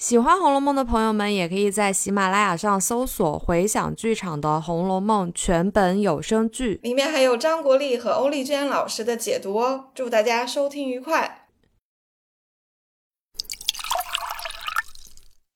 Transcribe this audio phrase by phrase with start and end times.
[0.00, 9.90] 喜欢《红楼梦》的朋友们，也可以在喜马拉雅上搜索“回响剧场”的《红楼梦》全本有声剧，里面还有张国立和欧丽娟老师的解读哦。
[9.94, 11.48] 祝大家收听愉快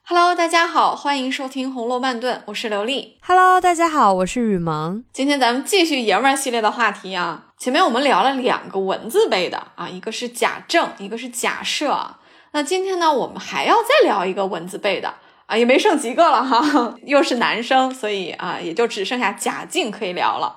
[0.07, 3.17] ！Hello，大家好，欢迎收听《红楼慢炖》，我是刘丽。
[3.23, 5.03] Hello，大家好，我是雨萌。
[5.15, 7.47] 今天咱们继续爷们儿系列的话题啊。
[7.57, 12.17] 前面我们聊了两个文字辈的啊，一个是贾政，一个是贾赦。
[12.55, 15.13] 那今天呢，我们还要再聊一个文字辈的
[15.47, 20.57] 啊，也没剩几个了哈，又是男生，所以啊，也就只剩下贾静可以聊了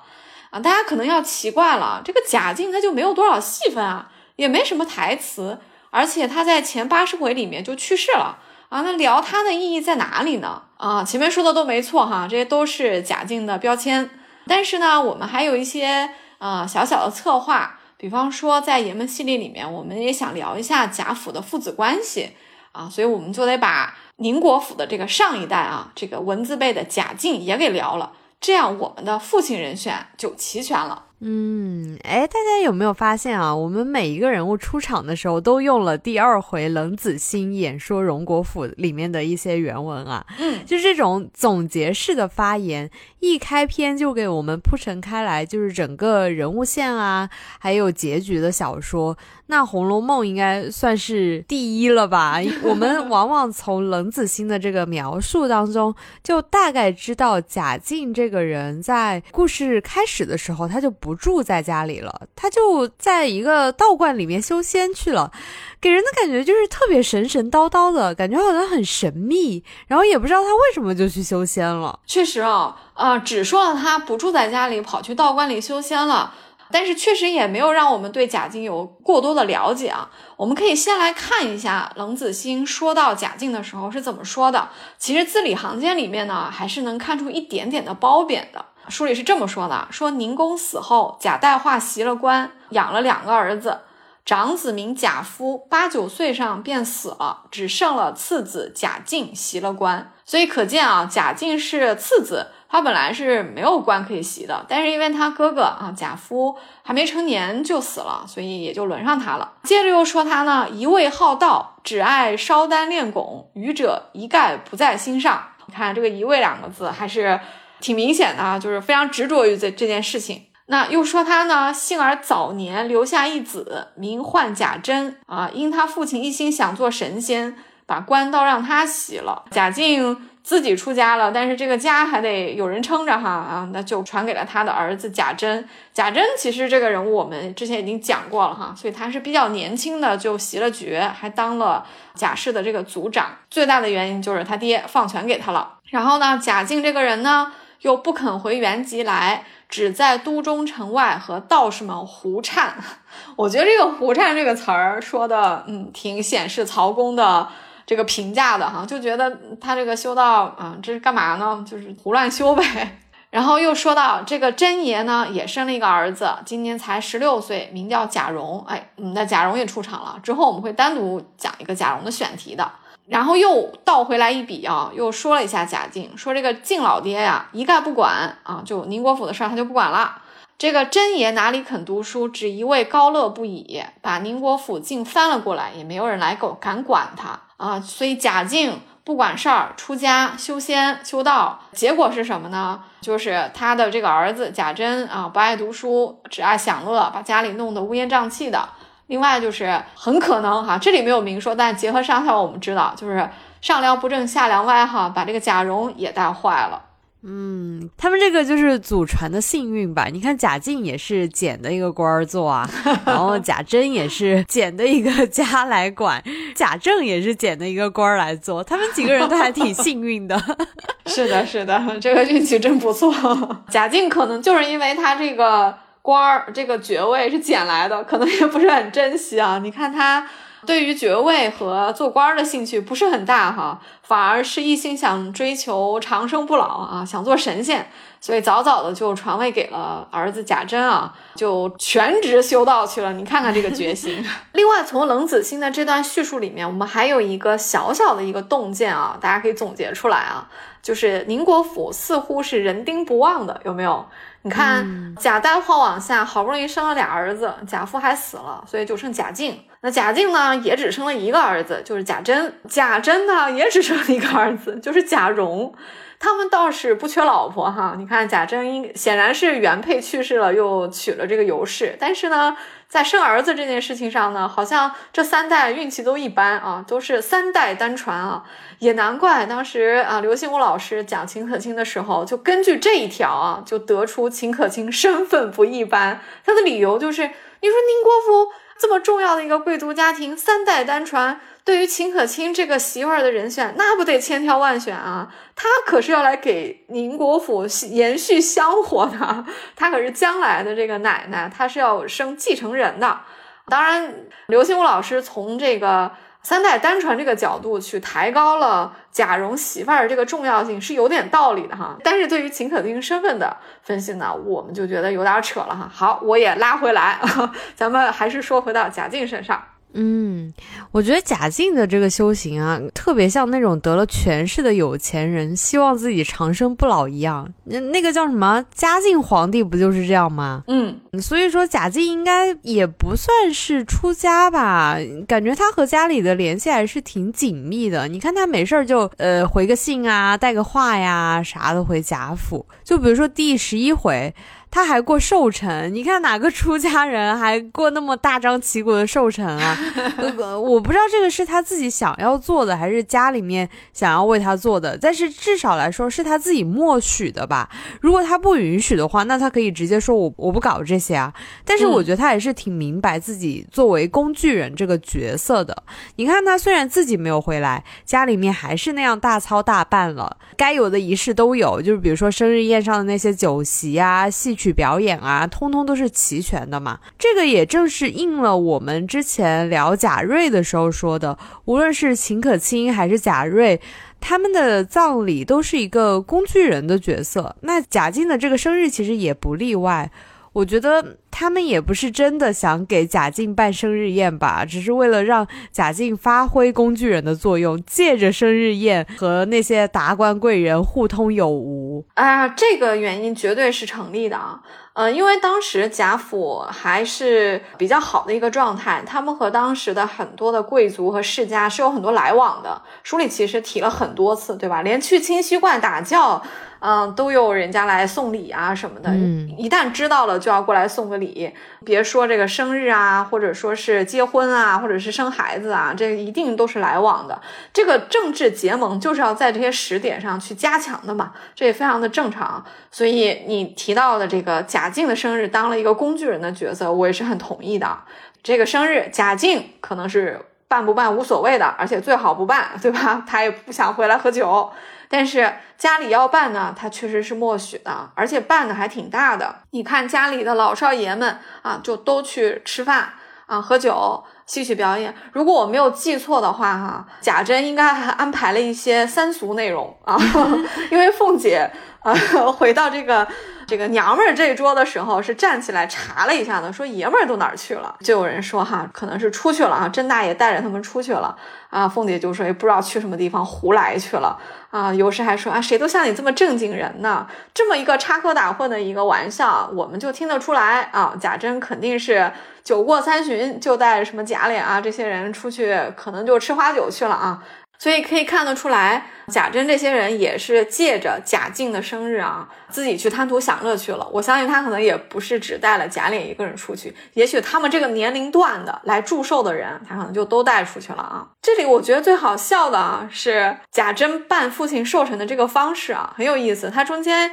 [0.50, 0.60] 啊。
[0.60, 5.58] 大家可能要奇怪了，这个贾静他就没有多少戏份啊，也没什么台词，
[5.90, 8.38] 而且他在前八十回里面就去世了
[8.68, 8.82] 啊。
[8.82, 10.62] 那聊他的意义在哪里呢？
[10.76, 14.08] 啊，前面说的都没错哈，这些都是贾静的标签。
[14.46, 17.77] 但是呢，我们还有一些啊小小的策划。
[17.98, 22.30] 比方说，在爷们系列里面，我们也想聊一下贾府的父子关系
[22.72, 31.06] 啊，所以我们就得把宁国府的这个上一代啊，这个文字辈的贾敬也给聊了，这样我们的父亲人选就齐全了。
[31.20, 33.54] 嗯，哎，大家有没有发现啊？
[33.54, 40.24] 我们每一个人物出场的时候，都用了第二回冷子兴演说荣国府里面的一些原文啊。
[40.38, 42.88] 嗯，就这种总结式的发言，
[43.18, 49.18] 一开篇就给我们铺陈开来，就是整个人物线啊，还有结局的小说。
[49.50, 52.38] 那《红楼梦》应该算是第一了吧？
[52.62, 65.32] 我们往往从冷子兴的这个描述当中，就大概知道贾静这个人在故事开始的时候，他就不不住在家里了，他就在一个道观里面修仙去了，
[65.80, 71.98] 给人的感觉就是特别神神叨叨的感觉，好像很神秘，然后也不知道他为什么就去修仙了。
[72.04, 76.34] 确实啊，啊，只说了他不住在家里，跑去道观里修仙了。
[76.70, 80.10] 但是确实也没有让我们对贾静有过多的了解啊。
[80.36, 84.68] 我们可以先来看一下冷子兴说到贾静的时候是怎么说的。
[84.98, 88.62] 其实字里行间里面呢，还是能看出一点点的褒贬的。
[88.88, 93.80] 书里是这么说的：说宁公死后，贾代化袭了官，养了两个儿子，
[94.24, 100.12] 长子名贾夫，八九岁上便死了，只剩了次子贾静袭了官。
[100.24, 102.48] 所以可见啊，贾静是次子。
[102.70, 109.54] 他本来是没有官可以袭的，但是因为他哥哥啊贾夫还没成年就死了，所以也就轮上他了。
[109.62, 115.42] 接着又说他呢，一味好道，只爱烧丹练拱，愚者一概不在心上。
[115.64, 117.40] 你看这个“一味”两个字还是
[117.80, 120.44] 挺明显的啊，就是非常执着于这这件事情。
[120.66, 127.56] 那又说他呢，幸而早年留下一子，名唤贾珍啊，因他父亲一心想做神仙，
[127.86, 129.44] 把官倒让他袭了。
[129.50, 130.28] 贾静。
[130.40, 135.68] 自己出家了，但是这个家还得有人撑着哈啊，那就传给了他的儿子贾珍。
[135.92, 141.84] 贾珍其实这个人物我们之前已经讲过了哈，所以他是比较年轻的就袭了爵，还当了
[142.14, 143.26] 贾氏的这个族长。
[143.50, 145.74] 最大的原因就是他爹放权给他了。
[145.90, 152.76] 然后呢，贾静这个人呢又不肯回原籍来，只在都中城外和道士们胡颤。
[153.36, 157.48] 我觉得这个胡颤这个词儿说的，嗯，挺显示曹公的。
[157.86, 161.64] 这个评价的哈，就觉得他这个修道啊，这是干嘛呢？
[161.66, 162.98] 就是胡乱修呗。
[163.32, 168.62] 然后又说到这个真爷呢，也生了一个儿子，今年才十六岁，名叫贾蓉。
[168.68, 170.18] 哎，那贾蓉也出场了。
[170.22, 172.70] 之后我们会单独讲一个贾蓉的选题的。
[173.08, 180.22] 然后又倒回来一笔啊，又说了一下贾静，说这个静老爹呀，一概不管啊，就宁国府的事儿他就不管了。
[180.58, 187.38] 这个真爷哪里肯读书，只一味高乐不已，把宁国府竟翻了过来，也没有人来够敢管他。
[187.56, 192.82] 啊，所以贾静不管事儿，出家修仙修道，结果是什么呢？
[193.00, 198.68] 就是他的这个儿子贾珍啊，不爱读书，只爱享乐，把家里弄得乌烟瘴气的。
[199.08, 203.28] 另外就是很可能哈，这里没有明说，但结合上下我们知道，就是
[203.60, 206.84] 上梁不正下梁歪哈，把这个贾蓉也带坏了。
[207.24, 210.06] 嗯，他们这个就是祖传的幸运吧？
[210.12, 212.68] 你看贾静也是捡的一个官儿做啊，
[213.04, 216.22] 然后贾珍也是捡的一个家来管，
[216.54, 220.40] 贾政也是捡的一个官儿来做，他们几个人都还挺幸运的。
[221.06, 223.12] 是的，是的，这个运气真不错。
[223.68, 225.76] 贾静可能就是因为他这个
[226.08, 229.58] 官儿、这个爵位是捡来的，可能也不是很珍惜啊。
[229.62, 230.26] 你看他。
[230.66, 237.88] 对于爵位和做官的兴趣不是很大哈，反而是一心想追求长生不老啊，想做神仙，
[238.20, 243.12] 所以早早的就传位给了儿子贾珍啊，就全职修道去了。
[243.12, 244.22] 你看看这个决心。
[244.52, 250.48] 另外，从冷子兴的这段叙述里面，我们还有一个小小的一个洞见啊，大家可以总结出来啊，
[250.82, 254.04] 就是宁国府似乎是人丁不旺的，有没有？
[254.42, 259.60] 你看贾代化往下，好不容易生了俩儿子，贾父还死了，所以就剩贾静。
[259.80, 262.54] 那贾静呢，也只生了一个儿子，就是贾珍。
[262.68, 265.74] 贾珍呢，也只生了一个儿子，就是贾蓉。
[266.20, 267.94] 他们倒是不缺老婆哈。
[267.96, 271.96] 你看贾珍应显然是原配去世了，又娶了这个尤氏。
[271.98, 272.56] 但是呢，
[272.88, 278.44] 在生儿子这件事情上呢，好像这三代运气都一般啊，都是三代单传啊。
[278.78, 286.20] 也难怪当时啊，刘心武老师讲秦可卿的时候，就根据这一条啊，就得出秦可卿身份不一般。
[286.46, 288.52] 他的理由就是，你说宁国府。
[288.80, 295.30] 这么重要的一个贵族家庭，三代单传，对于秦可卿这个媳妇儿的人选，那不得千挑万选啊！
[295.54, 299.44] 她可是要来给宁国府延续香火的，
[299.76, 303.20] 她可是将来的这个奶奶，她是要生继承人的。
[303.66, 304.14] 当然，
[304.46, 306.10] 刘心武老师从这个。
[306.40, 315.90] 三代单传这个角度去抬高了贾蓉媳妇儿这个重要性是有点道理的哈，但是对于秦可卿身份的分析呢，我们就觉得有点扯了哈。
[315.92, 317.18] 好，我也拉回来，
[317.74, 319.62] 咱们还是说回到贾静身上。
[319.94, 320.52] 嗯，
[320.92, 327.48] 我觉得贾静的这个修行啊，特别像那种得了权势的有钱人，希望自己长生不老一样。
[327.64, 330.62] 那那个叫什么嘉靖皇帝不就是这样吗？
[330.68, 338.06] 嗯，所以说贾静应该也不算是出家吧，感觉他和家里的联系还是挺紧密的。
[338.08, 342.64] 你看他没事儿就呃回个信啊，带个话呀啥的回贾府。
[342.84, 344.34] 就比如说第十一回。
[344.70, 349.76] 他还过寿辰，你看哪个出家人还过那么大张旗鼓的寿辰啊？
[350.62, 354.96] 我不知道这个是他自己想要做的，还是家里面想要为他做的。
[355.00, 357.70] 但是至少来说是他自己默许的吧。
[358.00, 361.32] 如果他不允许的话，那他可以直接说我我不搞这些啊。
[361.64, 365.82] 但是我觉得他也是挺明白自己作为工具人这个角色的。
[366.16, 374.58] 你看他虽然自己没有回来，家里面还是那样大操大办了，该有的仪式都有，就是比如说生日宴上的那些酒席啊、戏。
[374.58, 377.00] 曲表演啊，通通都是齐全的嘛。
[377.18, 383.80] 这个也正是应了我们之前聊贾瑞的时候说的，无论是秦可卿还是贾瑞，
[384.20, 387.56] 他们的葬礼都是一个工具人的角色。
[387.60, 390.10] 那贾静的这个生日其实也不例外。
[390.52, 402.04] 我觉得他们也不是真的想给贾静办生日宴吧，只是为了让贾静发挥工具人的作用，借着生日宴和那些达官贵人互通有无。
[402.14, 404.60] 啊，这个原因绝对是成立的啊。
[404.94, 412.82] 呃，因为当时贾府还是比较好的一个状态，他们和当时的很多的贵族和世家是有很多来往的。
[413.04, 414.82] 书里其实提了很多次，对吧？
[414.82, 416.42] 连去清溪观打醮。
[416.80, 419.12] 嗯，都有人家来送礼啊什么的，
[419.56, 421.52] 一旦知道了就要过来送个礼。
[421.84, 427.40] 别说这个生日啊，或者说是结婚啊，或者是生孩子啊，这一定都是来往的。
[427.72, 432.64] 这个政治结盟就是要在这些时点上去加强的嘛，这也非常的正常。
[432.90, 437.98] 所以你提到的这个贾静的生日当了一个工具人的角色，我也是很同意的。
[438.42, 443.24] 这个生日贾静可能是办不办无所谓的，而且最好不办，对吧？
[443.26, 444.70] 他也不想回来喝酒。
[445.08, 449.60] 但是家里要办呢，他确实是默许的，而且办的还挺大的。
[449.70, 453.10] 你看家里的老少爷们啊，就都去吃饭
[453.46, 455.14] 啊、喝酒、戏曲表演。
[455.32, 460.16] 如果我没有记错的话，哈，贾珍应该还安排了一些三俗内容啊，
[460.90, 462.14] 因为凤姐啊
[462.52, 463.26] 回到这个。
[463.68, 467.94] 这个娘们儿这一桌的时候是站起来查了一下的，说爷们儿都哪儿去了？
[468.00, 471.36] 就有人说哈，可能是出去了啊，甄大爷带着他们出去了
[471.68, 471.86] 啊。
[471.86, 474.38] 凤姐就说也不知道去什么地方，胡来去了
[474.70, 474.94] 啊。
[474.94, 477.26] 有时还说啊，谁都像你这么正经人呢？
[477.52, 481.12] 这么一个插科打诨的一个玩笑，我们就听得出来啊。
[481.20, 482.32] 贾珍肯定是
[482.64, 487.42] 酒过三巡，就带什么贾琏啊这些人出去，可能就吃花酒去了啊。
[487.78, 494.08] 所以可以看得出来，贾珍这些人也是借着贾静的生日啊，自己去贪图享乐去了。
[494.12, 501.26] 我相信他可能也不是只带了贾琏一个人出去，也许他们这个年龄段的来祝寿的人，他可能就都带出去了啊。
[501.40, 506.68] 这里我觉得最好笑的啊，是贾珍办父亲寿辰的这个方式啊，很有意思。
[506.70, 507.30] 他中间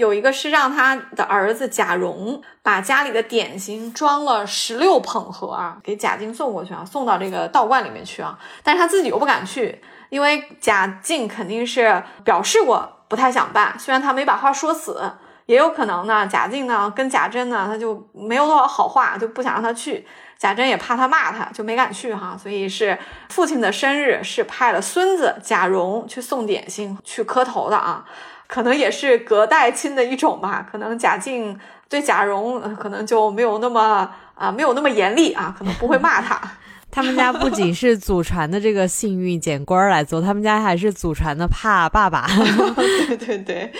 [0.00, 9.82] 有一个是让他的儿子贾蓉把家里的点心装了十六捧盒啊，给贾静送过去啊，送到这个道观里面去啊，但是他自己又不敢去。
[10.08, 15.12] 因为贾静肯定是表示过不太想办，虽然他没把话说死，
[15.44, 16.26] 也有可能呢。
[16.26, 20.06] 贾静呢跟贾珍呢，他就没有多少好话，就不想让他去。
[20.38, 22.34] 贾珍也怕他骂他，就没敢去哈。
[22.36, 28.04] 所以是父亲的生日是派了孙子贾蓉去送点心、去磕头的啊，
[28.50, 30.66] 可能也是隔代亲的一种吧。
[30.70, 36.40] 可能贾静对贾蓉可能就没有那么啊，没有那么严厉啊，可能不会骂他。
[36.92, 42.26] 他们家不仅是祖传的这个幸运捡官来做，他们家还是祖传的怕爸爸。
[43.06, 43.72] 对 对对，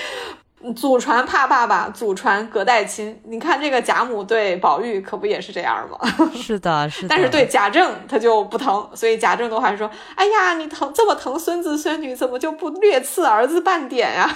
[0.76, 3.18] 祖传怕爸爸，祖传隔代亲。
[3.24, 5.98] 你看这个贾母对宝玉可不也是这样吗？
[6.36, 7.08] 是的，是的。
[7.08, 14.30] 但是对贾政他就不疼，所以贾政都还说：“哎呀，你疼这么疼孙子孙女，怎么就不略赐儿子半点呀？”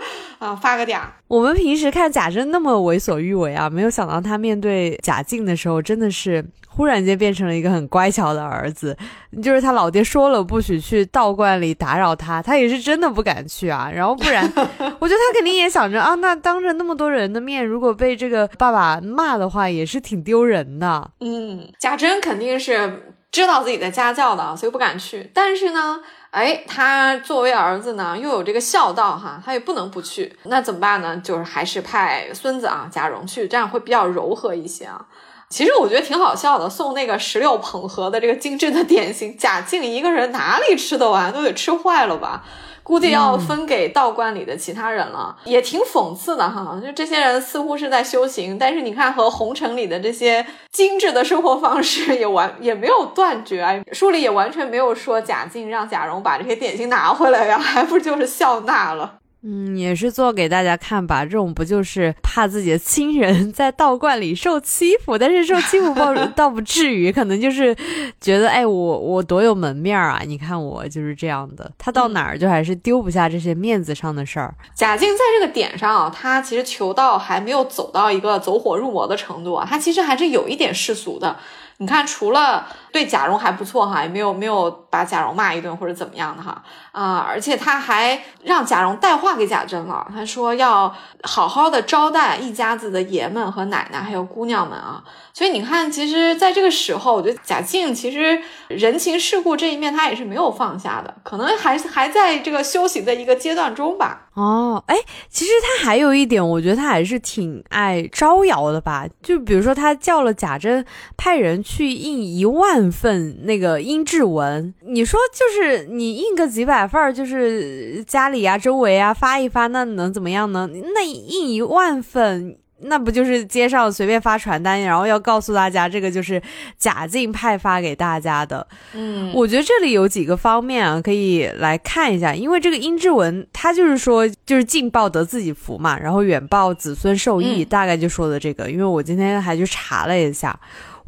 [0.38, 1.00] 啊，发个嗲。
[1.26, 6.44] 我们平时看贾政那么为所欲为啊，没有想到他面对贾静的时候，真的是。
[6.78, 8.96] 忽然间变成了一个很乖巧的儿子，
[9.42, 13.90] 就是他老爹说了不许去道观里打扰他，他也是真的不敢去啊。
[13.92, 21.10] 然后不然， 我觉得他肯定也想着啊，那当着那么多人的面，如果被这个爸爸骂的话，也是挺丢人的。
[21.18, 25.28] 嗯，贾珍肯定是知道自己的家教的，所以不敢去。
[25.34, 30.36] 但是呢，哎，他作为儿子呢，又有这个孝道哈，他也不能不去。
[30.44, 31.16] 那怎么办呢？
[31.24, 35.04] 就是还是派孙子啊贾蓉去，这样会比较柔和一些啊。
[35.50, 42.44] 其实我觉得挺好笑的，送那个石榴捧盒的这个精致的点心，贾静一个人哪里吃得完，都得吃坏了吧？
[42.82, 46.80] 估计要分给道观里的其他人了，也挺讽刺的哈。
[46.82, 59.16] 就这些人似乎是在修行，但是你看和红尘里的这些精致的生活方式也完 也没有断绝，书里也完全没有说贾静让贾蓉把这些点心拿回来呀，还不就是笑纳了。
[59.42, 61.24] 嗯，也是做给大家看吧。
[61.24, 67.74] 这种不就是怕自己的亲人 在道观里受欺负，但是受欺负倒 倒不至于，可能就是
[68.20, 70.22] 觉得，哎，我我多有门面啊！
[70.26, 71.70] 你看我就是这样的。
[71.78, 74.54] 他到哪儿就还是丢不下这些面子上的事儿。
[74.74, 81.36] 贾静在这个点上啊，他其实求道还没有走到一个走火入魔的程度啊，他其实还是有一点世俗的。
[81.80, 95.02] 你看，除了对贾蓉还不错哈，也没有没有把贾蓉骂一顿或者怎么样的哈啊，而且他还让贾蓉带话给贾珍了，他说要好好的招待一家子的爷们和奶奶还有姑娘们啊。
[95.32, 104.22] 所以你看，其实在这个时候，我觉得贾静其实人情世故这一面他也是没有放下的，可能还还在这个修行的一个阶段中吧。
[104.34, 104.96] 哦，哎，
[105.28, 109.04] 其实他还有一点，我觉得他还是挺爱招摇的吧。
[109.22, 110.84] 就比如说，他叫了贾珍
[111.16, 120.68] 派人去印一万份那个音质文，你说就是你印个几百份，就是家里啊、周围啊发一发，那能怎么样呢？
[120.94, 122.56] 那印一万份。
[122.80, 126.40] 那不就是街上随便发传单，然后要告诉大家这个就是
[126.78, 128.64] 贾静派发给大家的。
[128.94, 132.32] 嗯，我觉得这里有几个方面啊，可以来看一下。
[132.32, 138.70] 因为这个音质文，它就是说就是近报得自己福嘛，然后远报子孙受益，大概就说的这个。
[138.70, 140.56] 因为我今天还去查了一下，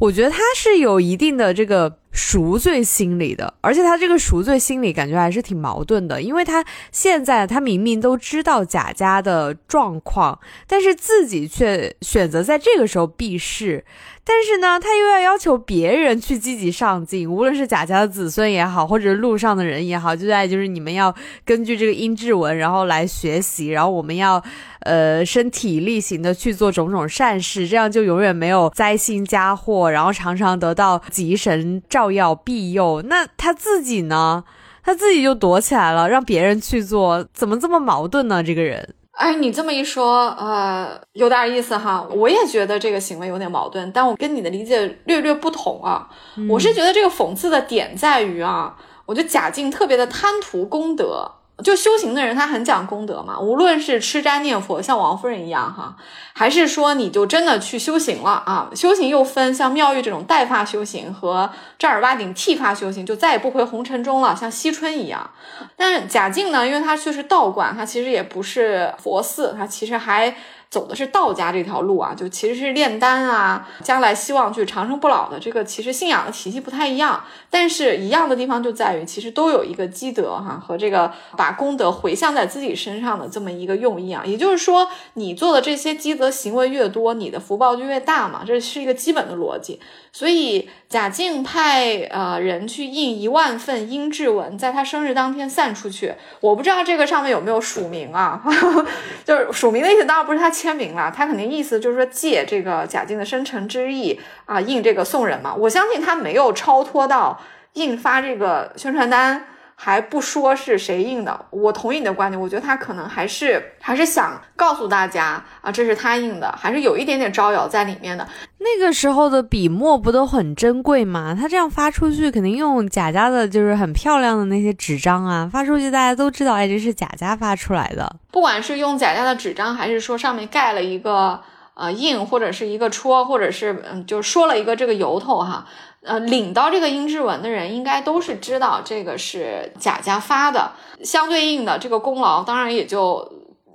[0.01, 1.97] 我觉得他是有一定的这个。
[2.13, 13.85] 赎罪心理的，而且他这个赎罪心理感觉还是挺矛盾的，因为他现在他明明都知道贾家的状况，但是自己却选择在这个时候避世。
[14.25, 21.15] 但是呢，他又要要求别人去积极上进，无论是贾家的子孙也好，或者路上的人也好，就在就是你们要
[21.45, 24.43] 根据这个阴质文，然后来学习，然后我们要
[24.81, 33.01] 呃身体力行的去做种种善事，这样就永远没有灾星加祸，然后常常得到吉神照耀庇佑。
[33.03, 34.43] 那他自己呢？
[34.83, 38.43] 他自己就躲起来了，让别人去做，怎么这么矛盾呢？
[38.43, 38.95] 这个人。
[39.11, 42.07] 哎，你这么一说，呃，有点意思哈。
[42.09, 46.09] 我也觉得这个行为有点矛盾，但我跟你的理解略略不同啊。
[46.49, 51.31] 我是觉得这个讽刺的点在于啊，我觉得贾静特别的贪图功德。
[51.63, 53.39] 就修行的人，他很讲功德嘛。
[53.39, 55.95] 无论是吃斋念佛，像王夫人一样哈，
[56.33, 58.69] 还是说你就真的去修行了啊？
[58.75, 65.29] 修行又分像妙玉这种带发修行和正儿八经剃发修行，就再也不回红尘中了，像惜春一样。
[65.77, 70.35] 但贾静呢，因为他却是道观，他其实也不是佛寺，他其实还。
[70.71, 84.23] 走的是道家这条路啊，就其实是炼丹啊，将来希望去长生不老的这个，其实信仰的体系不太一样，但是一样的地方就在于，其实都有一个积德哈和这个把功德回向在自己身上的这么一个用意啊。
[84.25, 89.77] 也就是说，你做的这些积德行为越多，你的福报就越大嘛，这是一个基本的逻辑。
[90.13, 96.13] 所以贾静派呃人去印一万份阴质文，在他生日当天散出去。
[96.39, 98.41] 我不知道这个上面有没有署名啊？
[99.25, 105.55] 就是署名的意思，当然不是他签名了，他肯定意思就是说借这个贾静的深沉之意啊，印这个送人嘛。
[105.55, 107.41] 我相信他没有超脱到
[107.73, 109.47] 印发这个宣传单。
[109.83, 112.39] 还不说是谁印的，我同意你的观点。
[112.39, 118.27] 我觉得他可能还是还是想告诉大家啊，这是他印的，还是有一点点招摇在里面的。
[118.59, 121.35] 那个时候的笔墨不都很珍贵吗？
[121.35, 128.17] 他这样发出去，肯定用贾家的，就是很漂亮的那些纸张啊，发出去大家都知道，哎，这是贾家发出来的。
[128.31, 131.41] 不管是用贾家的纸张，还是说上面盖了一个
[131.75, 135.65] 呃印，或者是一个戳，或者是嗯，就说了一个这个由头哈。
[136.03, 140.71] 呃，领到这个阴质文的人，应该都是知道这个是贾家发的，
[141.03, 143.31] 相对应的这个功劳，当然也就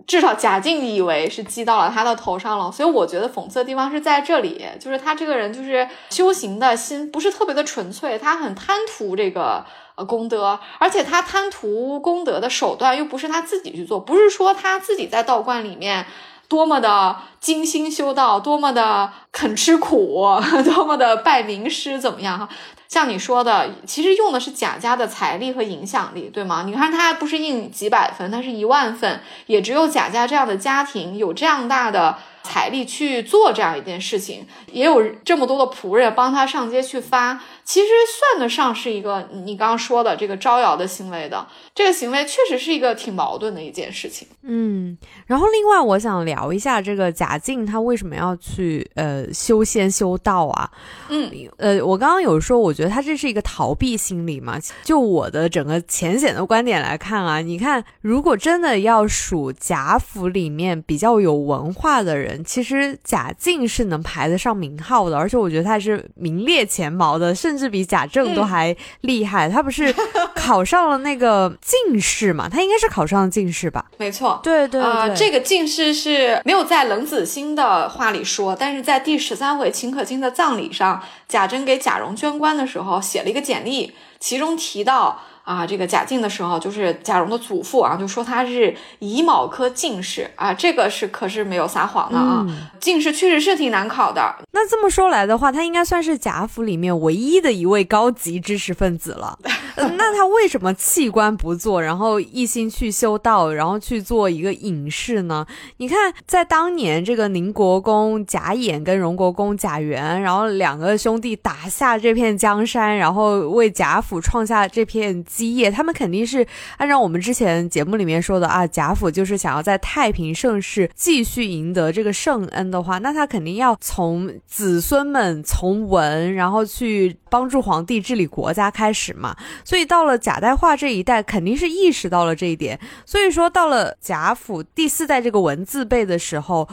[0.08, 16.04] 至少贾静以为是记到了他的头上了，所以我觉得讽刺的地方是在这里，就是他这个人就是修行的心不是特别的纯粹，他很贪图这个呃功德，而且他贪图功德的手段又不是他自己去做，不是说他自己在道观里面
[16.48, 20.24] 多么的精心修道，多么的肯吃苦，
[20.64, 22.48] 多么的拜名师怎么样哈。
[22.88, 26.62] 像你说的，其实用的是贾家的财力和影响力，对吗？
[26.64, 37.40] 你看他不是印几百份，他是一万份，也只有贾家这样的家庭有这样大的财力去做这样一件事情，也有这么多的仆人帮他上街去发。
[37.64, 44.28] 其实算得上是一个你刚刚说的这个招摇的行为的，这个行为确实是一个挺矛盾的一件事情。
[44.42, 50.70] 嗯，然后另外我想聊一下这个贾静他为什么要去呃修仙修道啊？
[51.08, 54.60] 嗯，呃，我刚刚有说，我觉得他这是一个逃避心理嘛。
[54.84, 67.56] 就我的整个浅显的观点来看啊，你看，如果真的要数贾府里面比较有文化的人，其实贾静是能排得上名号的，而且我觉得他是名列前茅的，甚。
[67.56, 69.90] 至比贾政都还厉害，他不是
[70.36, 72.50] 考上了那个进士嘛？
[72.50, 73.82] 他应该是考上了进士吧？
[73.96, 85.22] 没错，对对对，这个进士是没有在冷子兴的话里说，但是在第十三回秦可卿的葬礼上，贾珍给贾蓉捐官的时候写了一个简历，其中提到。
[85.46, 92.44] 啊，这个贾静的时候，就是贾蓉的祖父啊，就说他是乙卯科进士啊，这个是可是没有撒谎的啊。
[92.80, 94.34] 进士确实是挺难考的。
[94.50, 99.38] 那这么说来的话，他应该算是贾府里面唯一的一位高级知识分子了。
[99.76, 105.46] 那他为什么弃官不做，然后一心去修道，然后去做一个隐士呢？
[105.76, 115.24] 你看，在当年这个宁国公贾演跟荣国公贾元，然后两个兄弟打下这片江山，然后为贾府创下这片。
[115.36, 116.46] 基业，他们肯定是
[116.78, 129.36] 按照我们之前节目里面说的啊，贾府就是想要在太平盛世继续赢得这个圣恩的话，那他肯定要从子孙们从文，然后去帮助皇帝治理国家开始嘛。
[129.62, 132.80] 所以到了贾代化这一代，肯定是意识到了这一点。
[133.04, 136.66] 所以说到了贾府第四代这个文字辈的时候。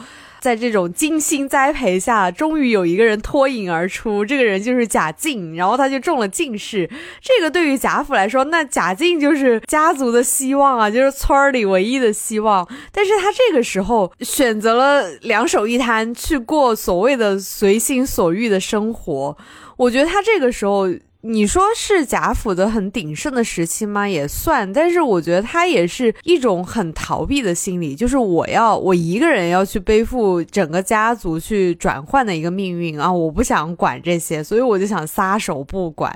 [0.44, 6.86] 在这种精心栽培下，终于有一个人脱颖而出，这个人就是贾静，然后他就中了进士。
[7.22, 12.68] 这个对于贾府来说，那贾静就是家族的希望啊，就是村儿里唯一的希望。
[12.92, 19.34] 但是他这个时候选择了两手一摊，去过所谓的随心所欲的生活。
[19.78, 20.90] 我觉得他这个时候。
[21.26, 24.06] 你说是贾府的很鼎盛的时期吗？
[24.06, 33.10] 也算，但是我觉得他也是一种很逃避的心理，就是我要我一个人要去背负整个家族去转换的一个命运啊！
[33.10, 36.14] 我不想管这些，所以我就想撒手不管。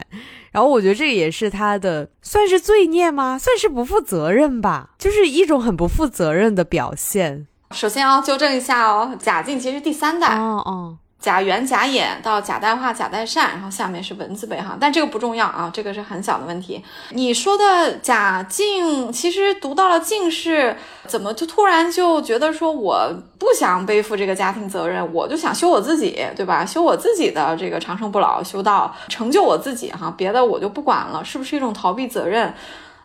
[0.52, 3.38] 然后我觉得这也是他的算是罪孽吗？
[3.38, 7.46] 算是不负责任吧，就是一种很不负责任的表现。
[7.70, 10.36] 首先要纠正一下哦，贾静其实第三代。
[10.36, 10.98] 哦哦。
[11.20, 16.82] 贾元、假眼到贾代化、贾代善，然后下面是文字辈哈，但这个不重要啊，这个是很小的问题。
[17.10, 20.76] 你说的贾静，其实读到了进士，
[21.08, 26.64] 怎么就突然就觉得说我不想背负这个家庭责任，我就想修我自己，对吧？
[26.64, 32.54] 修我自己的这个长生不老，修道成就我自己哈，别的我就不管了，是不是一种逃避责任？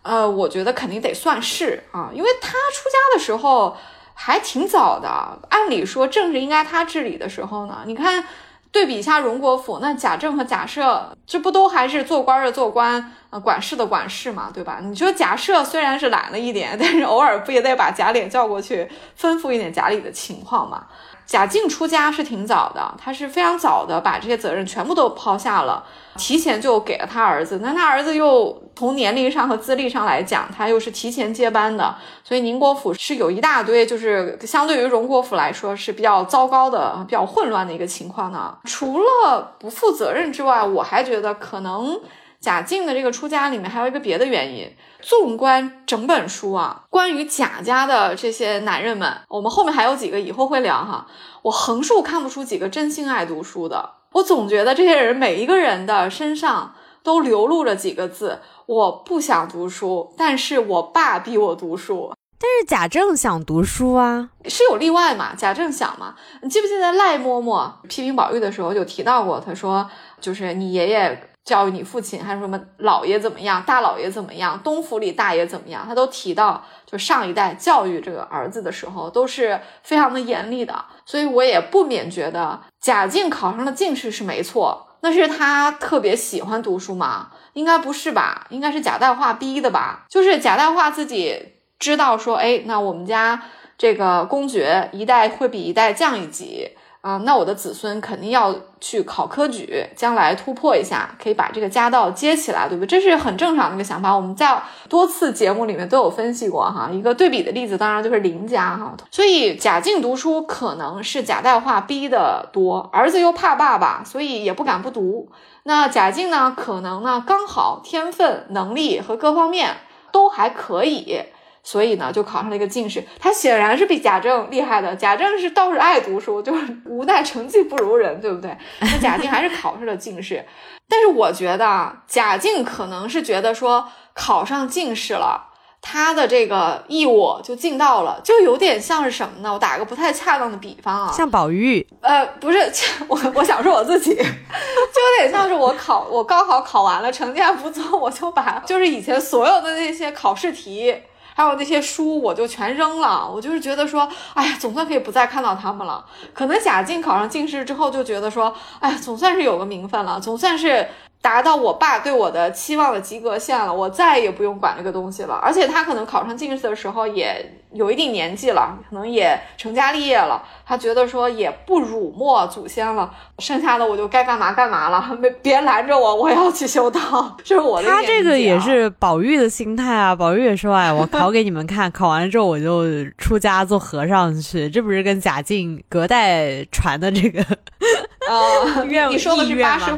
[0.04, 3.76] 呃，我觉得肯定得算是啊，因为他出家的时候。
[4.14, 7.84] 还挺早的，按理说正是应该他治理的时候呢。
[7.86, 8.24] 你看，
[8.72, 14.80] 对比一下荣国府，那贾政和贾赦，这不都还是做官的做官，啊，管事的管事嘛，对吧？
[14.82, 20.86] 你说贾赦虽然是懒了一点， 但是偶尔不也得把贾琏叫过去，吩咐一点贾里的情况嘛？
[21.26, 25.84] 贾静出家是挺早的，他是非常早的把这些责任全部都抛下了，
[26.18, 27.60] 提前就给了他儿子。
[27.62, 38.58] 那他儿子又从年龄上和资历上来讲，他又是提前接班的，所以宁国府是有一大堆，就是相对于荣国府来说是比较糟糕的、比较混乱的一个情况呢。
[38.66, 42.00] 除了不负责任之外，我还觉得可能。
[42.44, 44.70] 贾静的这个出家里面还有一个别的原因。
[45.02, 51.08] 纵观整本书啊，关于贾家的这些男人们，我们后面还有几个以后会聊哈。
[51.44, 53.92] 我横竖看不出几个真心爱读书的。
[54.12, 62.14] 我总觉得这些人每一个人的身上都流露着几个字：我不想读书，但是我爸逼我读书。
[62.38, 65.34] 但是贾政想读书啊，是有例外嘛？
[65.34, 66.16] 贾政想嘛？
[66.42, 69.40] 你记不记得赖嬷嬷批评宝玉的时候就提到过？
[69.40, 71.30] 他说，就是你爷爷。
[71.46, 87.32] 教育你父亲还是什么老爷怎么样，大老爷怎么样，东府里大爷怎么样，他都提到，就上一代教育这个儿子的时候都是非常的严厉的，所以我也不免觉得贾静考上了进士是没错，那是他特别喜欢读书吗？
[87.54, 93.44] 应该不是吧，应该是贾代化逼的吧，就是贾代化自己知道说，哎，那我们家。
[93.76, 96.70] 这个公爵一代会比一代降一级。
[97.04, 102.88] 啊，那我的子孙肯定要去考科举，将来突破一下，可以把这个家道接起来，对不对？
[102.88, 104.16] 这是很正常的一个想法。
[104.16, 108.96] 我们在多次节目里面都有分析过哈，一个对比的例子当然就是林家哈。
[109.12, 115.30] 所以贾静读书可能是贾代化逼的多，儿子又怕爸爸，所以也不敢不读。
[115.64, 119.76] 那贾静呢，可能呢刚好天分、能力和各方面
[120.14, 121.22] 都还可以。
[121.64, 123.02] 所以呢，就考上了一个进士。
[123.18, 124.94] 他显然是比贾政厉害的。
[124.96, 128.56] 贾政是倒是爱读书，就是 无奈成绩不如人，对不对？
[128.82, 130.46] 那贾敬还是考上了进士。
[130.90, 135.50] 但是我觉得啊贾敬可能是觉得说考上进士了，
[135.82, 139.54] 他的这个义务就尽到了，就有点像是什么呢？
[139.54, 141.88] 我打个不太恰当的比方啊，像宝玉。
[142.02, 142.60] 呃，不是，
[143.08, 150.94] 我我想说我自己， 就有点像是我考我高考考完了，成绩还不错，我就把就是以前所有的那些考试题。
[151.36, 153.30] 还有那些书，我就全扔了。
[153.30, 156.06] 我就是觉得说，哎呀，总算可以不再看到他们了。
[156.34, 160.88] 可能贾静考上进士之后，就觉得说，哎呀，总算是有个名分了，总算是。
[161.24, 165.40] 达到我爸对我的期望的及格线了，我再也不用管这个东西了。
[165.42, 170.44] 而且他可能考上进士的时候也有一定年纪了，可能也成家立业了。
[170.66, 173.10] 他觉得说也不辱没祖先了，
[173.40, 177.38] 剩下的我就该干嘛干嘛了，没别拦着我，我要去修道。
[177.42, 177.88] 这是我的。
[177.88, 180.14] 他这个也是宝玉的心态啊。
[180.14, 182.84] 宝玉也说：“哎，我考给你们看，考完了之后我就
[183.18, 187.42] 出家做和尚去。”这不是跟贾静隔代传的这个
[188.28, 189.98] 呃愿你说的是八十。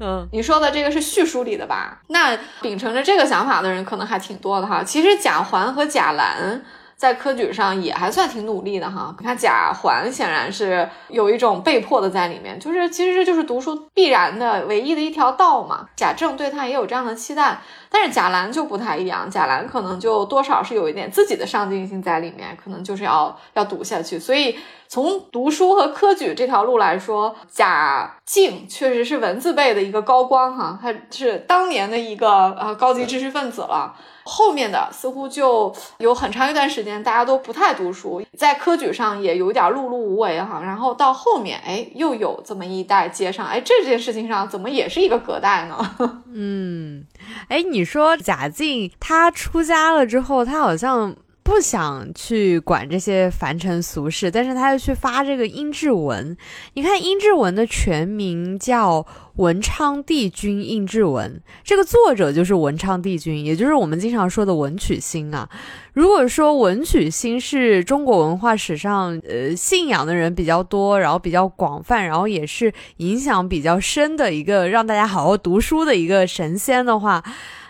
[0.00, 2.00] 嗯，你说的这个是叙书里的吧？
[2.08, 4.82] 那秉承着这个想法的人可能还挺多的哈。
[4.84, 6.62] 其实贾环和贾兰。
[6.98, 15.86] 在科举上也还算挺努力的哈，你看贾环显然是有一种被迫的在里面，就是其实这就是读书必然的唯一的一条道嘛。
[15.94, 24.18] 贾政对他也有这样的期待，但是贾兰就不太一样，贾兰可能就多少是有一点自己的上进心在里面，可能就是要要读下去。
[24.18, 33.94] 所以从读书和科举这条路来说，贾敬确实是文字辈的一个高光哈，他是当年的一个呃高级知识分子了。
[34.24, 40.60] 后面的似乎就有很长一段时间，大家都不太读书，在科举上也有点碌碌无为哈。
[40.62, 45.96] 然后到后面，哎，又有这么一代接上，哎，这件事情上怎么也是一个隔代呢？
[46.32, 47.06] 嗯，
[47.48, 51.14] 哎，你说贾静他出家了之后，他好像。
[51.48, 56.36] 不想去管这些凡尘俗事，但是他又去发这个英志文。
[56.74, 59.06] 你看英志文的全名叫
[59.36, 65.48] 文昌帝君英志文，这个作者就是文昌帝君，也就是我们经常说的文曲星啊。
[65.94, 77.24] 如果说文曲星是中国文化史上呃信仰的人比较多，然后比较广泛，然后也是影响比较深的一个让大家好好读书的一个神仙的话。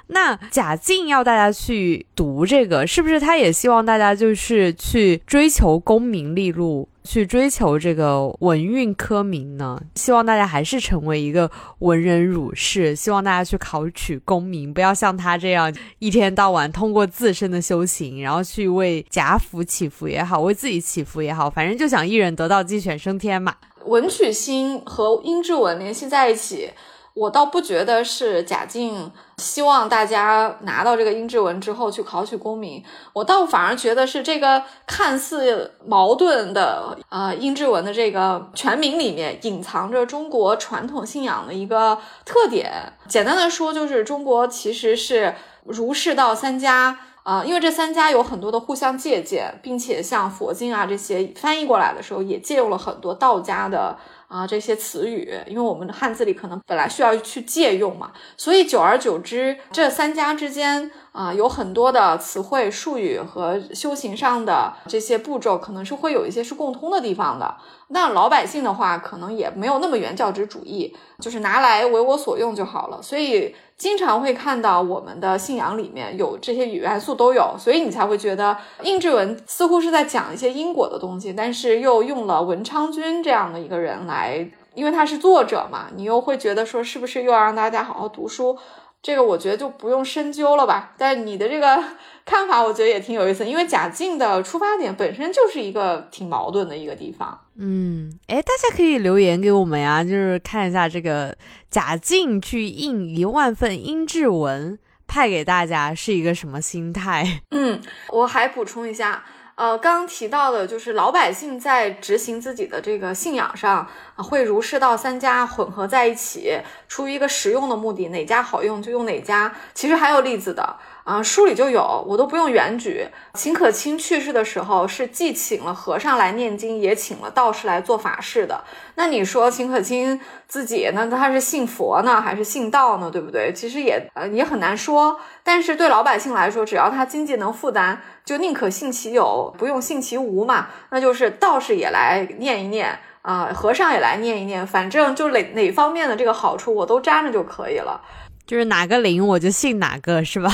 [0.08, 9.78] 那贾静要大家去读这个，是不是他也希望大家就是去追求功名利禄，去追求这个文运科名呢？
[9.96, 23.54] 希望大家还是成为一个文人儒士，希望大家去考取功名，不要像他这样一天到晚通过自身的修行，然后去为贾府祈福也好，为自己祈福也好，反正就想一人得道鸡犬升天嘛。
[23.84, 26.70] 文曲星和殷志文联系在一起。
[27.14, 42.92] 我倒不觉得是贾静希望大家拿到这个英志文之后去考取功名，我倒反而觉得是这个看似矛盾的呃英志文的这个全名里面隐藏着中国传统信仰的一个特点。
[43.08, 53.98] 简单的说，就是中国其实是儒释道三家啊，因为这三家有很多的互相借鉴，并且像佛经啊这些翻译过来的时候，也借用了很多道家的。
[54.28, 67.56] 啊，这些词语，因为我们的汉字里可能本来需要去借用嘛，所以久而久之，这三家之间啊，有很多的词汇、术语和修行上的这些步骤，可能是会有一些是共通的地方的。
[67.88, 73.00] 那老百姓的话，可能也没有那么原教旨主义，就是拿来为我所用就好了。
[73.00, 88.58] 所以经常会看到我们的信仰里面有这些元素都有，所以你才会觉得应志文似乎是在讲一些因果的东西，但是又用了文昌君这样的一个人来，因为他是作者嘛，你又会觉得说是不是又要让大家好好读书？
[89.00, 90.94] 这个我觉得就不用深究了吧。
[90.98, 91.82] 但你的这个。
[92.28, 97.40] 看法我觉得也挺有意思，因为贾静的出发点本身就是一个挺矛盾的一个地方。
[97.56, 101.34] 嗯，哎，大家可以留言给我们呀，就是看一下这个
[101.70, 107.42] 贾静去印一万份英志文派给大家是一个什么心态。
[107.52, 109.24] 嗯，我还补充一下。
[109.54, 119.52] 呃，刚刚提到的就是老百姓在执行自己的这个信仰上，会儒释道三家混合在一起，出于一个实用的目的，哪家好用就用哪家。
[119.74, 120.76] 其实还有例子的
[121.08, 123.08] 啊，书里就有，我都不用原举。
[123.32, 128.62] 秦可卿去世的时候，是既请了和尚来念经，也请了道士来做法事的。
[128.96, 131.08] 那你说秦可卿自己呢？
[131.10, 133.10] 他是信佛呢，还是信道呢？
[133.10, 133.50] 对不对？
[133.54, 135.18] 其实也呃也很难说。
[135.42, 140.66] 但是对老百姓来说，只要他经济能负担，就宁可信其有，不用信其无嘛。
[140.90, 147.98] 那就是道士也来念一念啊，和尚也来念一念，反正就哪哪方面的这个好处我都沾着就可以了。
[148.46, 150.50] 就是哪个灵我就信哪个，是吧？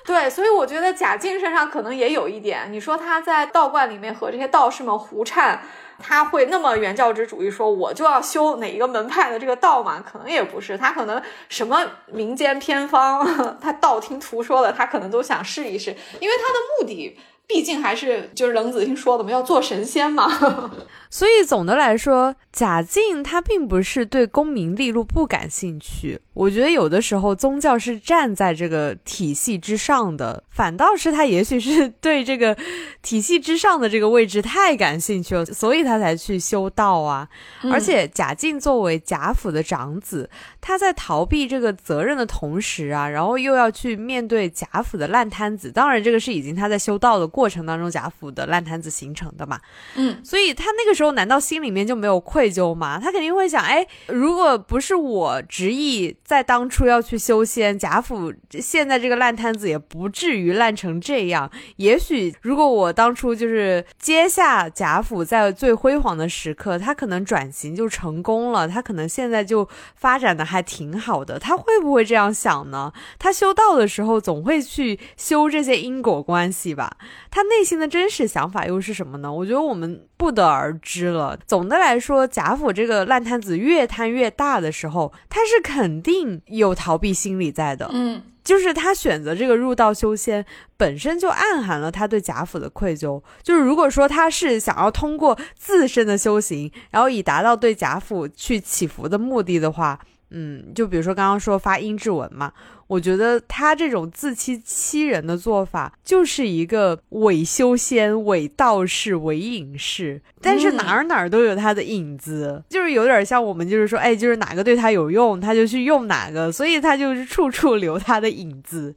[0.06, 2.72] 对，所以我觉得贾静身上可能也有一点。
[2.72, 5.60] 你说他在道观里面和这些道士们胡缠，
[5.98, 10.02] 他会那么原教旨主义，说我就要修哪一个门派的这个道吗？
[10.06, 13.26] 可能也不是，他可能什么民间偏方，
[13.60, 17.18] 他道听途说的，他可能都想试一试，因为他的目的。
[17.46, 20.30] 毕竟还是就是冷子兴说的嘛，要做神仙嘛。
[21.10, 26.20] 所以总的来说，贾静他并不是对功名利禄不感兴趣。
[26.40, 32.56] 我觉得有的时候宗教是站在这个体系之上的，反倒是他也许是对这个
[33.02, 37.28] 体系之上的这个位置太感兴趣了，所以他才去修道啊。
[37.72, 45.72] 而且贾静作为贾府的长子，他在逃避这个责任的同时啊，然后又要去面对贾府的烂摊子。
[45.72, 47.40] 当然，这个是已经他在修道的过。
[47.40, 49.58] 过程当中，贾府的烂摊子形成的嘛，
[49.94, 53.00] 嗯，所以他那个时候难道心里面就没有愧疚吗？
[53.02, 61.50] 他肯定会想，哎，如果不是我执意在当初要去修仙，贾府现在这个烂摊子也不至于烂成这样。
[61.74, 71.36] 也许如果我当初就是接下贾府在最辉煌的时刻，他可能转型就成功了，他可能现在就发展的还挺好的。
[71.36, 72.92] 他会不会这样想呢？
[73.18, 76.96] 他修道的时候总会去修这些因果关系吧。
[77.28, 79.32] 他内心的真实想法又是什么呢？
[79.32, 81.38] 我觉得我们不得而知了。
[81.46, 87.88] 总的来说，贾府这个烂摊子越摊越大的时候，他是肯定有逃避心理在的。
[87.90, 90.44] 嗯，就是他选择这个入道修仙，
[90.76, 93.22] 本身就暗含了他对贾府的愧疚。
[93.42, 99.98] 就是如果说他是想要通过自身的修行，然后以达到对贾府去祈福的目的的话，
[100.30, 102.52] 嗯，就比如说刚刚说发音质文嘛。
[102.86, 118.92] 我觉得他这种自欺欺人的做法，就是一个伪修仙、伪道士、伪隐士，但是哪儿哪儿都有他的影子，就是有点像我们，就是说，哎，就是哪个对他有用，他就去用哪个，所以他就是处处留他的影子。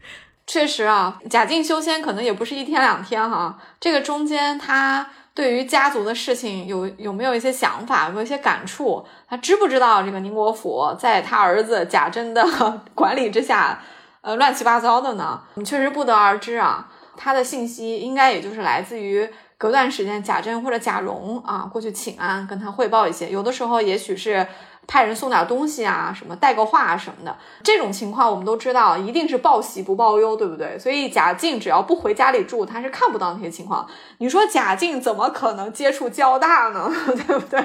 [0.48, 5.08] 确实啊，假定修仙可能也不是一天两天哈，这个中间他。
[5.36, 9.06] 对于家族的事情有有没有一些想法，有没有一些感触？
[9.28, 12.46] 他知不知道这个宁国府在他儿子贾珍的
[12.94, 13.82] 管理之下，
[14.22, 15.42] 呃，乱七八糟的呢？
[15.56, 16.90] 你确实不得而知啊。
[17.18, 23.30] 他的信息应该也就是来自于隔段时间贾珍或者贾蓉啊过去请安，跟他汇报一些。
[23.30, 24.48] 有的时候也许是。
[24.86, 30.78] 派人送点东西啊，什么带个话什么的，这种情况我们都知道，一定是报喜不报忧，对不对？
[30.78, 33.88] 所以贾静只要不回家里住，他是看不到那些情况。
[34.18, 36.92] 你说贾静怎么可能接触交大呢？
[37.28, 37.64] 对不对？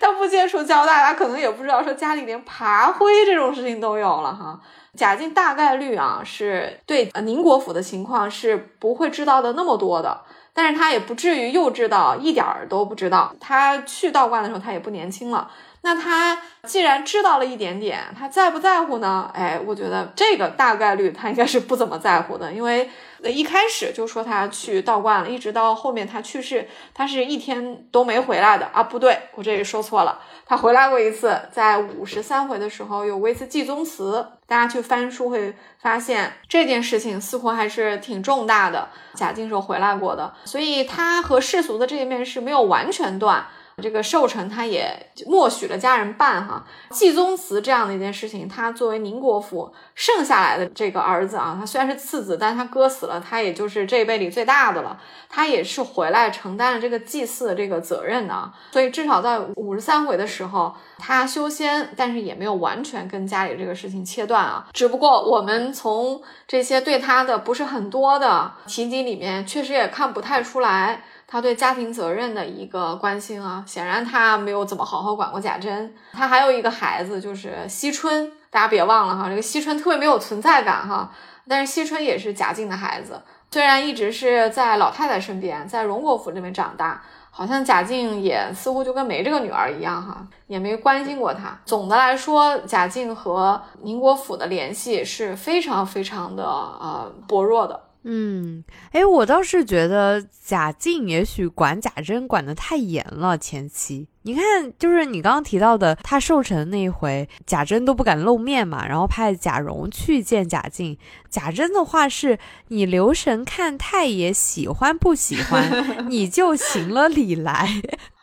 [0.00, 4.58] 他不接触交大，他可能也不知道说家里连爬灰这种事情都有了哈。
[4.96, 10.20] 贾静大概率啊是对宁国府的情况是不会知道的那么多的，
[10.52, 13.32] 但是他也不至于又知道一点儿都不知道。
[13.40, 15.48] 他去道观的时候，他也不年轻了。
[15.84, 19.30] 那他既然知道了一点点，他在不在乎呢？
[19.34, 22.88] 哎，我觉得这个大概率他应该是不怎么在乎的，因为
[23.24, 28.82] 一开始就说他去道观了，一直到后面他去世，他是一天都没回来的啊！
[28.84, 38.88] 不对，我这里说错了，他回来过一次，在五十三回的时候有一次祭宗祠，大家去翻书会发现这件事情似乎还是挺重大的。
[39.14, 43.44] 贾静时候回来过的，所以他和世俗的这一面是没有完全断。
[43.80, 46.64] 这个寿辰他也默许了家人办哈。
[46.90, 71.04] 祭宗祠这样的一件事情，他作为宁国府剩下来的这个儿子啊，他虽然是次子，但他哥死了，他也就是这一辈里最大的了，他也是回来承担了这个祭祀的这个责任的，所以至少在五十三回的时候，他修仙，但是也没有完全跟家里这个事情切断啊，只不过我们从这些对他的不是很多的提及里面，确实也看不太出来。
[71.32, 75.94] 他对家庭责任的一个关心啊，显然他没有怎么好好管过贾珍。
[76.12, 81.10] 他还有一个孩子，就是惜春，大家别忘了哈，这个惜春特别没有存在感哈。
[81.48, 83.18] 但是惜春也是贾静的孩子，
[83.50, 91.58] 虽然一直是在老太太身边，在荣国府这边长大，好像贾静也似乎就跟没这个女儿一样哈，也没关心过她。
[91.64, 97.80] 总的来说，贾静和宁国府的联系是非常非常的呃薄弱的。
[98.04, 103.38] 嗯，哎，我倒是觉得贾静也许管贾珍管得太严了。
[103.38, 110.98] 前期你看，就是你刚刚提到的，他寿辰那一回，贾珍都不敢露面嘛，然后派贾蓉去见贾静。
[111.30, 112.38] 贾珍的话是：
[112.68, 117.82] 你留神看太爷喜欢不喜欢， 你就行了礼来。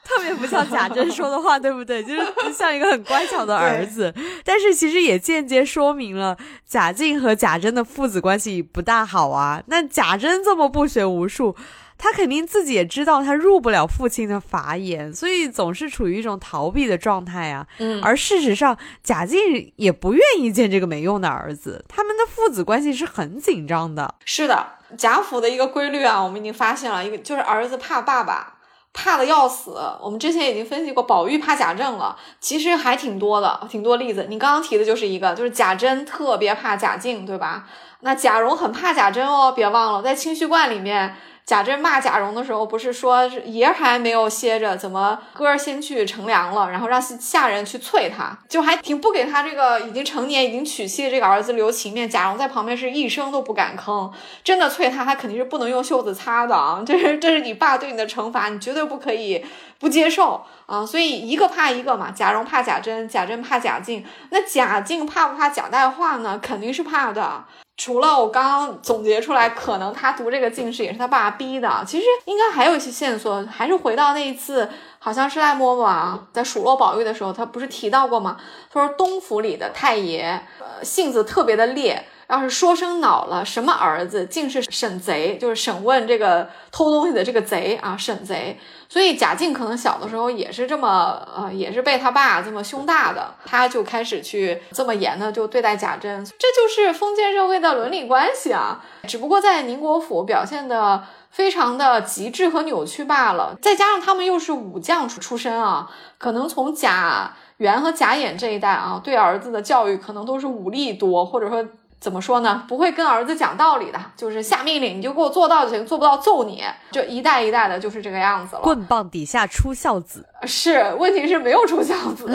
[0.09, 2.01] 特别不像贾珍说的话，对不对？
[2.03, 4.11] 就是像一个很乖巧的儿子，
[4.43, 9.61] 但是其实也间接说明了贾静和贾珍的父子关系不大好啊。
[9.67, 11.55] 那贾珍这么不学无术，
[11.95, 17.67] 他肯定自己也知道他入不了父亲的法眼，所以总是处于一种逃避的状态啊。
[17.77, 19.39] 嗯，而事实上，贾静
[19.75, 24.15] 也不愿意见这个没用的儿子，他们的父子关系是很紧张的。
[24.25, 28.55] 是的，贾府的一个规律啊，我们已经发现了一个，就是儿子怕爸爸。
[29.01, 34.27] 怕的要死，我们之前已经分析过，宝玉怕贾政了，其实还挺多的，挺多例子。
[34.29, 37.65] 你刚刚提的就是一个，就是贾珍特别怕贾静，对吧？
[38.01, 41.15] 那贾蓉很怕贾珍哦，别忘了，在清虚观里面。
[41.49, 52.07] 贾珍骂贾蓉的时候，不是说爷还没有歇着，怎么哥儿先去乘凉了，然后让下人去催他，就还挺不给他这个已经成年、已经娶妻的这个儿子留情面。
[52.07, 54.11] 贾蓉在旁边是一声都不敢吭，
[54.43, 56.83] 真的催他，他肯定是不能用袖子擦的啊！
[56.85, 59.43] 这是这是你爸对你的惩罚，你绝对不可以
[59.79, 60.85] 不接受啊！
[60.85, 66.37] 所以一个怕一个嘛，贾蓉怕贾珍，贾珍怕贾静，那贾静怕不怕贾代化呢？
[66.39, 67.45] 肯定是怕的。
[67.79, 71.81] 除了我刚刚总结出来，可能他读这个进士也是他爸逼的。
[71.87, 74.67] 其实应该还有一些线索，还是回到那一次，
[74.99, 78.35] 好像是赖嬷嬷，在数落宝玉的时候，他不是提到过吗？
[78.69, 82.05] 他说东府里的太爷，呃，性子特别的烈。
[82.27, 88.59] 要是说声恼了，什么儿子竟是审贼，就是审问这个偷东西的这个贼啊，审贼。
[88.89, 98.83] 所以贾静可能小的时候也是这么，呃，也是被他爸这么凶大的，他就开始去这么严的就对待贾珍，这就是封建社会的伦理关系啊。
[99.07, 103.55] 只不过在宁国府表现的非常的极致和扭曲罢了。
[103.61, 111.63] 再加上他们又是武将出出身啊，可能从贾元和贾演这一代啊，对儿子的教育可能都是武力多，或者说。
[111.99, 112.63] 怎么说呢？
[112.65, 116.63] 不会跟儿子讲道理的，就是下命令，你就给我做到就行，做不到揍你。
[116.91, 118.61] 就一代一代的，就是这个样子了。
[118.61, 122.25] 棍棒底下出孝子，是问题是没有出孝子。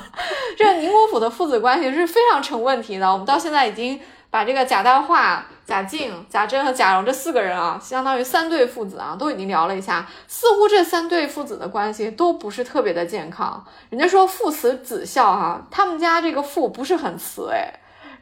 [0.56, 3.12] 这宁国府的父子关系是非常成问题的。
[3.12, 10.06] 我们到现在已经把这个贾代化、贾静、贾珍和贾蓉这四个人啊，相当于三对父子啊，都已经聊了一下。
[10.26, 13.62] 似乎这三对父子的关系都不是特别的健康。
[13.90, 17.70] 人家说父慈子孝哈，他们家这个父不是很慈哎。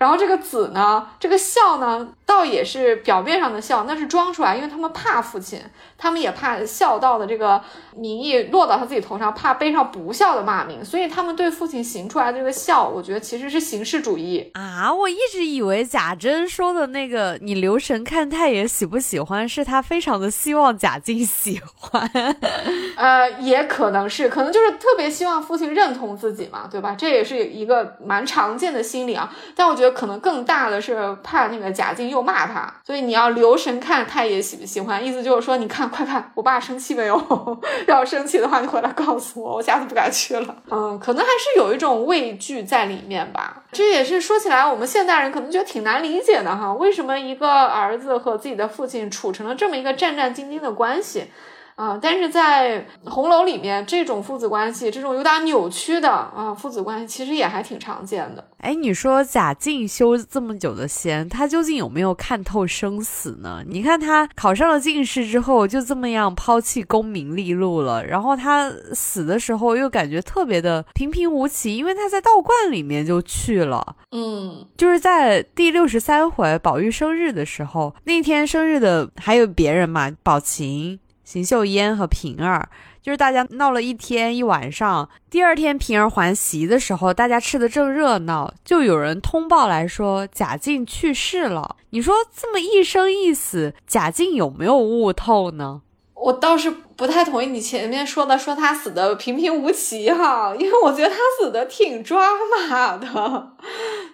[0.01, 5.61] 然后这个子呢，这个孝呢，倒也是表面上的孝，那是装出来，因为他们怕父亲，
[5.99, 7.63] 他们也怕孝道的这个
[7.95, 14.91] 名义落到他自己头上，怕背上不孝的骂名，所以他们对父亲行出来的这个孝，我觉得其实是形式主义啊。
[14.91, 22.11] 我一直以为贾珍说的那个“你留神看太爷喜不喜欢”，是他非常的希望贾静喜欢，
[22.97, 26.95] 呃，也可能是，可能就是特别希望父亲认同自己嘛，对吧？
[26.99, 29.31] 这也是一个蛮常见的心理啊。
[29.55, 29.90] 但我觉得。
[29.93, 35.05] 可能更大的是怕那个贾静又骂他，所以你要留神看太爷喜不喜欢。
[35.05, 37.21] 意思就是说，你看，快看，我爸生气没有？
[37.87, 40.57] 要生气的话，你回来告诉我，我下次不敢去了。
[40.71, 43.63] 嗯，可能还是有一种畏惧在里面吧。
[43.73, 46.73] 这也是说起来，我们现代人可能觉得挺难理解的哈。
[46.75, 51.31] 为什么一个儿子和自己的父亲处成了这么一个战战兢兢的关系？
[51.81, 58.45] 啊，但是在红楼里面，这种父子关系，这种有点扭曲的啊父子关系，其实也还挺常见的。
[58.59, 63.65] 哎，你说贾静修这么久的仙，他究竟有没有看透生死呢？
[63.67, 73.97] 你看他考上了进士之后，就这么样抛弃功名利禄了，然后他死的时候又感觉特别的平平无奇，因为他在道观里面就去了。
[74.13, 81.01] 嗯，就是在第六十三回宝玉生日的时候，那天生日的还有别人嘛，宝琴。
[81.31, 82.69] 邢岫烟和平儿，
[83.01, 85.09] 就是大家闹了一天一晚上。
[85.31, 91.77] 第二天平儿还席的时候，大家吃的正热闹，就有人通报来说贾静去世了。
[91.91, 95.83] 你说这么一生一死，贾静有没有悟透呢？
[96.17, 102.31] 我倒是不太同意你前面说的，说他死的平平无奇哈，因为我觉得他死的挺抓
[102.69, 103.53] 马的，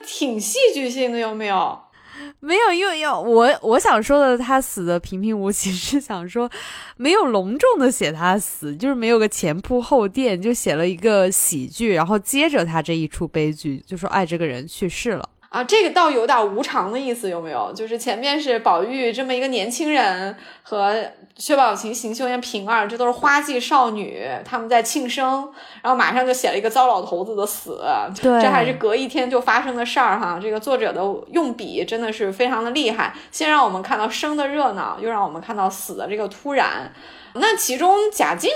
[0.06, 1.78] 挺戏剧性的，有没有？
[2.40, 6.50] 没有，因为要我我想说的，他死的平平无奇， 是想说
[6.96, 15.28] 没有隆重的写他死，就是没有个前铺后垫，就写了一个喜剧，然后接着他这一出悲剧，就说哎，这个人去世了。
[15.48, 17.72] 啊，这个倒有点无常的意思，有没有？
[17.74, 21.02] 就是前面是宝玉这么一个年轻人和
[21.38, 27.78] 薛宝琴邢岫烟、平儿，这都是花季少女，他们在庆生，然后马上就写了一个糟老头子的死，
[28.22, 30.38] 对，这还是隔一天就发生的事儿哈。
[30.42, 36.90] 这个作者的用笔真的是非常的厉害，先让我们看到生的热闹，又让我们看到死的这个突然。
[37.34, 38.50] 那其中贾静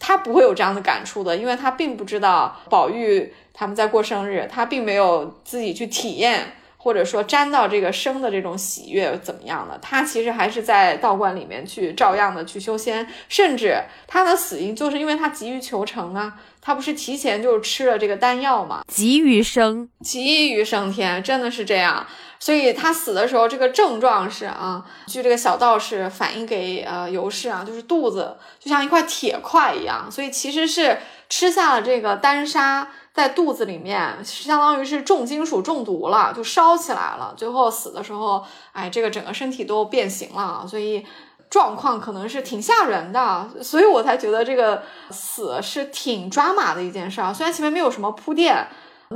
[0.00, 3.32] 她不会有这样的感触的，因为她并不知道宝玉。
[3.52, 9.78] 他们在过生日，她并没有自己去体验，或者说沾到这个生的这种喜悦怎么样的？
[9.82, 13.76] 他其实还是在道观里面去照样的去修仙，甚至
[14.06, 18.80] 他的死因就是因为他急于求成啊，他不是提前就吃了这个丹药吗？
[18.88, 22.06] 急于升，急于升天，真的是这样。
[22.38, 30.96] 所以他死的时候，这个症状是啊，据这个小道士反映给呃尤氏啊，就是肚子就像一块铁块一样，所以其实是
[31.28, 32.88] 吃下了这个丹砂。
[33.12, 37.34] 在肚子里面，相当于是重金属中毒了，就烧起来了。
[37.36, 41.04] 最后死的时候，哎，这个整个身体都变形了，所以
[41.48, 43.48] 状况可能是挺吓人的。
[43.62, 48.66] 所以我才觉得这个死是挺抓马的一件事儿，虽然前面没有什么铺垫。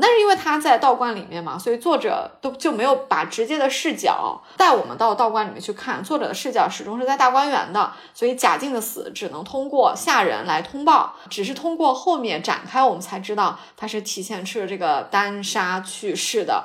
[0.01, 6.03] 那是因为他在道观里面嘛，所以作者都就没有把直接的视角带我们到道观里面去看。
[6.03, 16.65] 作者的视角始终是在大观园的，所以贾静的死只能通过下人来通报，只是通过后面展开，我们才知道他是提前吃了这个丹砂去世的。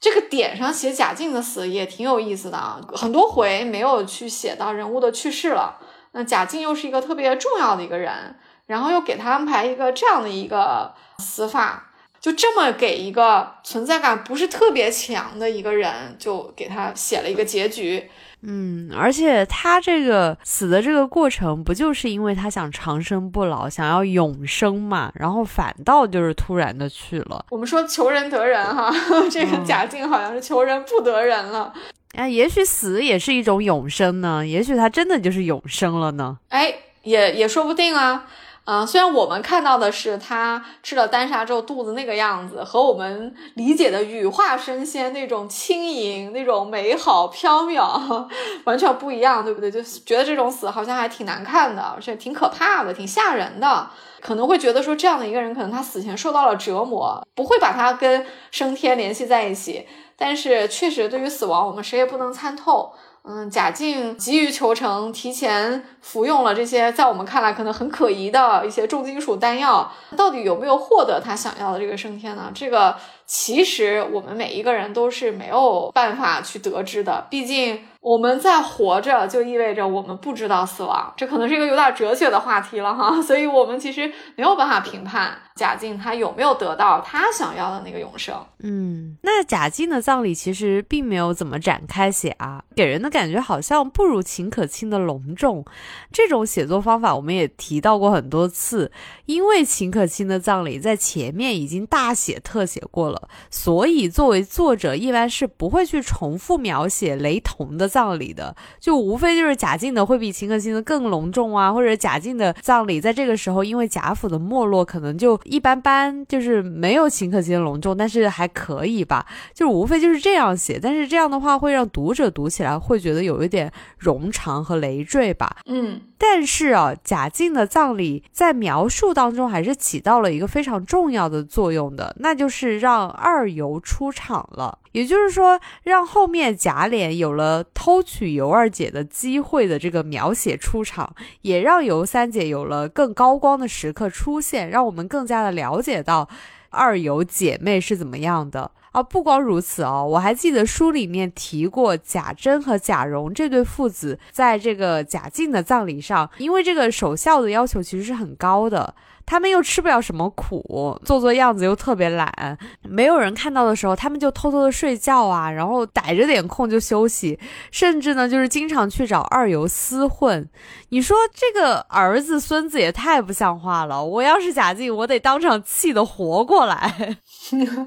[0.00, 5.76] 这个点上写贾静的死也挺有意思的啊，很多回没有去写到人物的去世了。
[6.12, 11.88] 那贾静又是一个特别重要的一个人，然后又给他安排一个这样的一个死法。
[12.20, 18.10] 就这么给一个存在感不是特别强的一个人，就给他写了一个结局。
[18.42, 25.12] 嗯，而且他这个死的这个过程，不就是因为他想长生不老，想要永生嘛？
[25.14, 27.44] 然后反倒就是突然的去了。
[27.50, 28.90] 我们说求人得人哈，
[29.30, 31.72] 这个贾静好像是求人不得人了。
[32.14, 34.46] 哎，也许死也是一种永生呢？
[34.46, 36.38] 也许他真的就是永生了呢？
[36.48, 38.26] 哎，也也说不定啊。
[38.70, 48.28] 啊，虽然我们看到的是他吃了丹砂之后肚子那个样子，和我们理解的羽化升仙那种轻盈、那种美好飘渺
[48.62, 49.68] 完全不一样，对不对？
[49.68, 53.90] 就觉得这种死好像还挺难看的，而且挺可怕的，挺吓人的。
[54.20, 59.88] 可能会觉得说这样的一个人，可能他死前受到了折磨，不会把他跟升天联系在一起。
[60.16, 62.92] 但是确实，对于死亡，我们谁也不能参透。
[63.22, 72.50] 嗯，贾静急于求成，提前服用了这些在我们看来可能很可疑的一些重金属丹药，到底有没有获得他想要的这个升天呢？
[72.54, 72.96] 这个
[73.30, 77.78] 其实我们每一个人都是没有办法去得知的，毕竟。
[78.02, 83.20] 我们在活着，就意味着我们不知道死亡，这可能是一个有点哲学的话题了哈。
[83.20, 88.34] 所以，我们其实没有办法评判贾静他有没有得到他想要的那个永生。
[88.60, 95.62] 嗯，那贾静的葬礼其实并没有怎么展开写啊，给人的感觉好像不如秦可卿的隆重。
[96.10, 98.90] 这种写作方法我们也提到过很多次，
[99.26, 103.19] 因为秦可卿的葬礼在前面已经大写特写过了，
[103.50, 107.90] 所以作为作者一般是不会去重复描写雷同的。
[107.90, 125.56] 葬礼的就无非就是贾静的会比秦可卿的更隆重啊，或者贾静的葬礼在这个时候因为贾府的没落可能就一般般，就是没有秦可卿的隆重，但是还可以吧，就无非就是这样写，但是这样的话会让读者读起来会觉得有一点冗长和累赘吧。
[125.66, 134.78] 嗯，但是啊，贾静的葬礼在描述当中还是起到了一个非常重要的作用的，那就是让二尤出场了。
[134.92, 146.28] 也就是说，让后面贾琏有了偷取尤二姐的机会的这个描写出场，也让尤三姐有了更高光的时刻出现，让我们更加的了解到
[146.68, 149.02] 二尤姐妹是怎么样的啊！
[149.02, 158.94] 不光如此哦，我还记得书里面提过贾珍和贾蓉这对父子，在这个贾敬的葬礼上，因为这个守孝的要求其实是很高的。
[159.26, 167.38] 他们又吃不了什么苦，做做样子又特别懒，没有人看到的时候，他们就偷偷的睡觉啊，然后逮着点空就休息，
[167.70, 170.48] 甚至呢，就是经常去找二游厮混。
[170.88, 174.04] 你说这个儿子孙子也太不像话了！
[174.04, 177.16] 我要是贾静，我得当场气得活过来。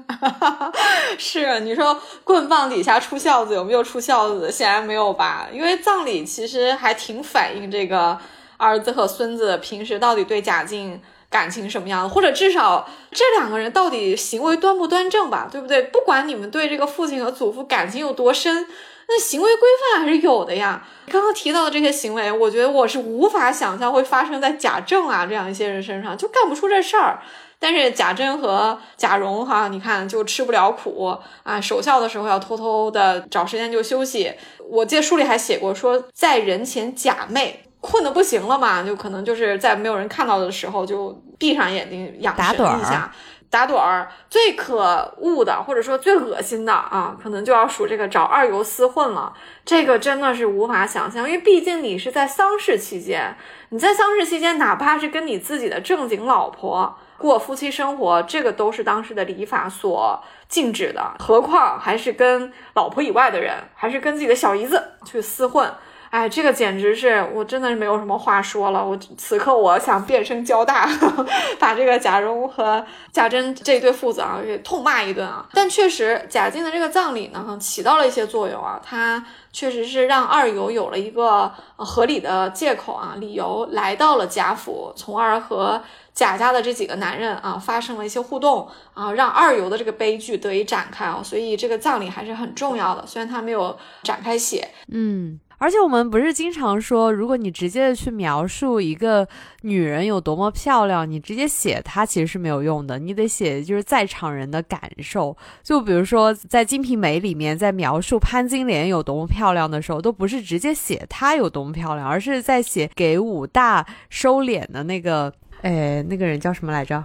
[1.18, 4.50] 是你说棍棒底下出孝子，有没有出孝子？
[4.50, 5.46] 显然没有吧？
[5.52, 8.18] 因为葬礼其实还挺反映这个
[8.56, 10.98] 儿子和孙子平时到底对贾静。
[11.34, 15.82] 感情什么样，或者至少这两个人到底行为端不端正吧，对不对？
[15.82, 18.68] 不管你们对这个父亲和祖父感情有多深，
[19.08, 20.86] 那行为规范还是有的呀。
[21.08, 27.20] 刚刚提到的这些行为，我觉得我是无法想象会发生在贾政啊这样一些人身上，就干不出这事儿。
[27.58, 34.32] 但是贾珍和贾蓉哈，你看就吃不了苦啊，守孝的时候要偷偷的找时间就休息。
[34.70, 37.52] 我记得书里还写过，说在人前假寐，
[37.86, 43.10] 困的不行了嘛，就可能就是在没有人看到的时候就闭上眼睛养神一下。
[43.50, 49.32] 打盹儿最可恶的，或者说最恶心的啊，可能就要数这个找二游厮混了。
[49.64, 53.36] 这个真的是无法想象，因为毕竟你是在丧事期间，
[53.68, 61.14] 你在丧事期间，哪怕是跟你自己的正经老婆过夫妻生活，这个都是当时的礼法所禁止的。
[61.20, 65.72] 何况还是跟老婆以外的人，还是跟自己的小姨子去厮混。
[66.14, 68.86] 哎，这个简直是我真的是没有什么话说了。
[68.86, 70.88] 我此刻我想变声交大，
[71.58, 75.44] 把这个贾蓉和贾珍这对父子啊给痛骂一顿啊。
[75.52, 78.80] 但确实，贾静的这个葬礼呢，起到了一些作用啊。
[78.80, 85.82] 他确实是让二游有了一个合理的借口啊，理由来到了贾府，从而和
[86.14, 91.20] 贾家的这几个男人啊发生了一些互动啊，让二游的这个悲剧得以展开啊。
[91.24, 95.40] 所以这个葬礼还是很重要的，虽然他没有展开写，嗯。
[95.64, 99.26] 而且我们不是经常说，如果你直接的去描述一个
[99.62, 105.34] 女人有多么漂亮，你直接写她其实是没有用的，你得写就是在场人的感受。
[105.62, 115.32] 就比如说在《金瓶梅》里面，在描述潘金莲有多么漂亮的时候，都不是直接写她有多么漂亮，而是在写给武大收敛的那个。
[115.64, 117.02] 哎，那个人叫什么来着？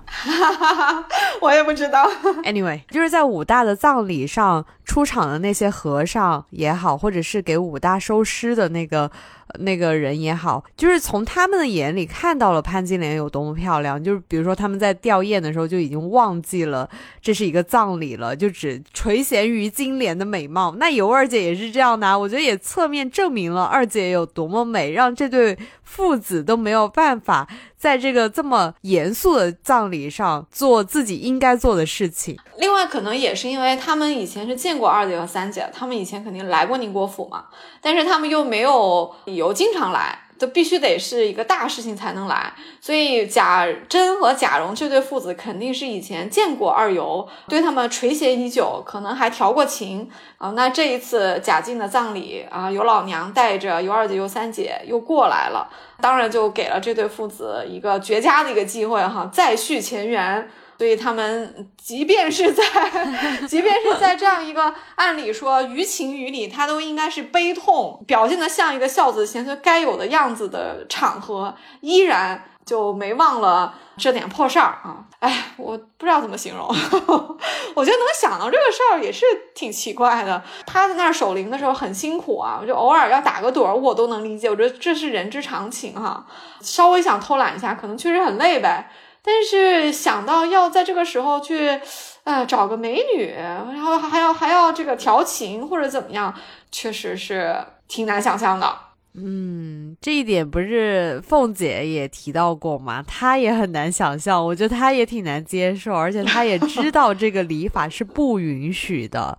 [1.42, 2.06] 我也不知道。
[2.44, 9.10] Anyway，就是在武大的葬礼上出场的那些和尚也好，或者是给武大收尸的那个。
[9.58, 14.02] 那个人也好，就是从他们的眼里看到了潘金莲有多么漂亮。
[14.02, 16.88] 就是比如说他们在吊唁的时候就已经忘记了
[17.20, 20.76] 这是一个葬礼了，就只垂涎于金莲的美貌。
[20.78, 32.38] 那尤二姐也是这样的，我觉得也侧面证明了二姐有多么美，让这对父子都没有办法在这个这么严肃的葬礼上做自己应该做的事情。
[32.58, 37.46] 另外，可能也是因为他们以前是见过二姐和三姐，他们以前肯定来过宁国府嘛，
[37.82, 39.16] 但是他们又没有。
[39.40, 50.52] 由经常来，都必须得是一个大事情才能来，所以贾珍和贾蓉这对父子肯定是以前见过二游，对他们垂涎已久，可能还调过情啊。
[50.52, 55.68] 那这一次贾静的葬礼啊，尤老娘带着尤二姐、尤三姐又过来了，
[56.00, 60.48] 当然就给了这对父子一个绝佳的一个机会哈，再续前缘。
[60.80, 62.64] 所以他们即便是在，
[63.46, 75.04] 即便是在这样一个按理说于情于理，他都应该是悲痛，表现的像一个孝子贤孙该有的样子的场合，依然就没忘了这点破事儿啊！
[75.20, 76.66] 哎，我不知道怎么形容，
[77.76, 80.42] 我觉得能想到这个事儿也是挺奇怪的。
[80.66, 86.26] 他在那儿守灵的时候很辛苦啊，我就偶尔要打个盹儿，我都能理解，我觉得这是人之常情哈。
[86.62, 88.90] 稍微想偷懒一下，可能确实很累呗。
[89.22, 91.80] 但是想到要在这个时候去，
[92.24, 96.34] 呃，找个美女，然后还要还要这个调情或者怎么样，
[96.72, 97.56] 确实是
[97.88, 98.78] 挺难想象的。
[99.16, 103.04] 嗯，这一点不是凤姐也提到过吗？
[103.08, 109.38] 她也很难想象，我觉得她也挺难接受，而且她也知道这个礼法是不允许的。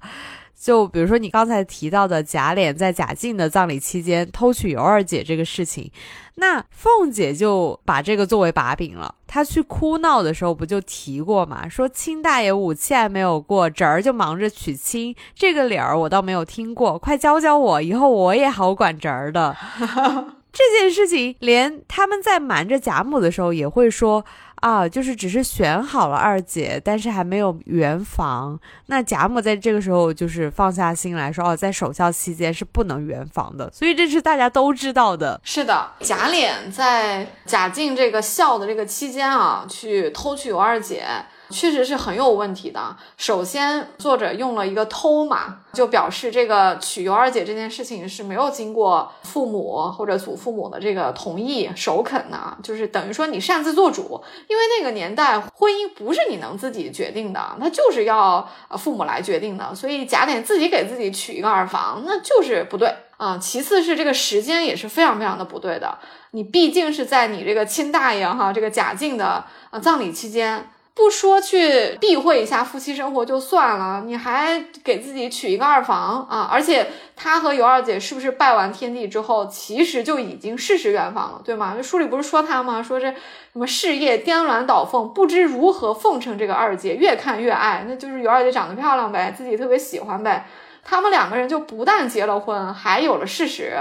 [0.61, 5.91] 就比如说你刚才提到的贾琏在贾静的葬礼期间偷取尤二姐这个事情，
[6.35, 9.15] 那凤姐就把这个作为把柄了。
[9.27, 19.57] 她去哭闹的时候不就提过嘛，说亲大爷武器还没有过，侄儿就忙着娶亲，这个理儿我倒没有听过，快教教我，以后我也好管侄儿的。
[20.53, 24.25] 这件事情，连他们在瞒着贾母的时候也会说。
[24.61, 28.61] 啊，就是只是选好了二姐，但是还没有圆房。
[28.89, 33.71] 那贾母在这个时候就是放下心来说，哦，在守孝期间是不能圆房的。
[33.73, 35.41] 所以这是大家都知道的。
[35.43, 41.07] 是的，贾琏在贾静这个孝的这个期间啊，去偷娶二姐。
[41.51, 42.97] 确实是很有问题的。
[43.17, 54.23] 首先，作者用了一个“偷”嘛，就表示这个娶尤二姐这件事情是没有经过父母或者祖父母的这个同意首肯的，就是等于说你擅自做主。
[54.49, 58.49] 因为那个年代婚姻不是你能自己决定的，那就是要
[58.79, 59.75] 父母来决定的。
[59.75, 63.37] 所以贾琏自己给自己娶一个二房，那就是不对啊。
[63.37, 65.99] 其次是这个时间也是非常非常的不对的。
[66.31, 70.71] 你毕竟是在你这个亲大爷哈这个贾静的呃葬礼期间。
[70.93, 76.49] 不说去避讳一下夫妻生活就算了，你还给自己娶一个二房啊！
[76.51, 81.75] 而且他和尤二姐是不是拜完天地之后，其实就已经事实圆房了，对吗？
[81.81, 82.83] 书里不是说他吗？
[82.83, 83.19] 说这什
[83.55, 90.47] 么事业颠鸾倒凤，不知如何奉承这个二姐，越看越爱，那就是尤二姐长得漂亮呗，自己特别喜欢呗。
[90.85, 93.73] 他们两个人就不但结了婚，还有了事实，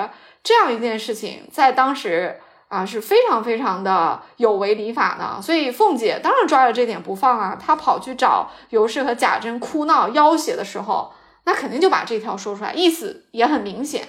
[0.42, 2.40] 这样一件事情，在当时。
[2.70, 5.42] 啊，是非常非常的有违礼法的。
[5.42, 11.12] 所以凤姐当然抓着这点不放啊，她跑去找尤氏和贾珍哭闹要挟的时候，
[11.46, 14.08] 那肯定就把这条说出来，意思也很明显，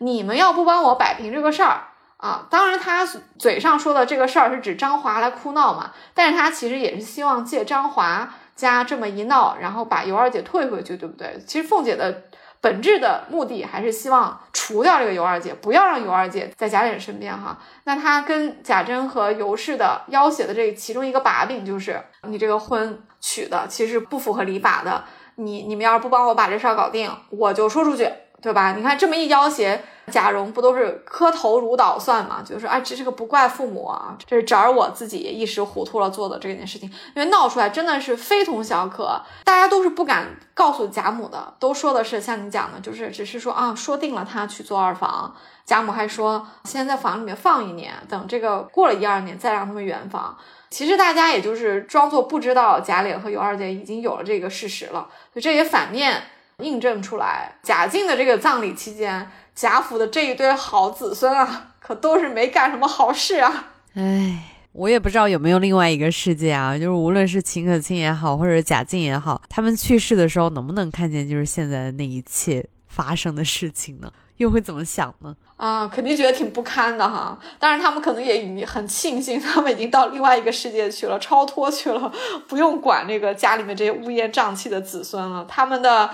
[0.00, 1.80] 你们要不帮我摆平这个事儿
[2.18, 3.06] 啊，当然他
[3.38, 11.38] 嘴上说的这个事儿是指张华来哭闹嘛，但是他其实也是希望借张华家这么一闹，然后把尤二姐退回去，对不对？
[11.46, 12.24] 其实凤姐的。
[12.64, 17.58] 本质的目的还是希望除掉这个尤二姐，不要让尤二姐在贾琏身边哈。
[17.84, 25.04] 那他跟贾珍和尤氏的要挟的这其中一个把柄就是，你这个婚娶的其实不符合礼法的，
[25.34, 28.10] 你你们要是不帮我把这事儿搞定，我就说出去。
[28.42, 28.74] 对吧？
[28.76, 29.82] 你看这么一要挟，
[30.12, 32.42] 贾蓉不都是磕头如捣蒜吗？
[32.44, 36.88] 就是哎，这这个不怪父母啊，这是找我自己一时糊涂了做的这件事情。
[37.14, 45.34] 因为闹出来真的是非同小可，大家都是不敢告诉贾母的，都说的是像你讲的，就是只是说啊，说定了他去做二房。
[45.64, 50.36] 贾母还说先在房里面放一年，等这个过了一二年再让他们圆房。
[50.68, 56.24] 其实大家也就是装作不知道贾琏和尤二姐已经有了这个事实了，就这也反面。
[56.58, 63.72] 印证出来，贾静的这个葬礼期间，贾府的这一堆好子孙啊，可都是没干什么好事啊。
[63.94, 64.42] 唉，
[64.72, 74.12] 我也不知道有没有另外一个世界啊，就是无论是秦可卿也好，或者贾静也好，他们去世的时候能不能看见就是现在的那一切发生的事情呢？
[74.38, 75.36] 又会怎么想呢？
[75.56, 77.38] 啊，肯定觉得挺不堪的哈。
[77.60, 82.12] 当然，他们可能也很庆幸，他们已经到另外一个世界去了，超脱去了，
[82.48, 85.44] 不用管那个家里面这些乌烟瘴气的子孙了。
[85.48, 86.10] 他们的。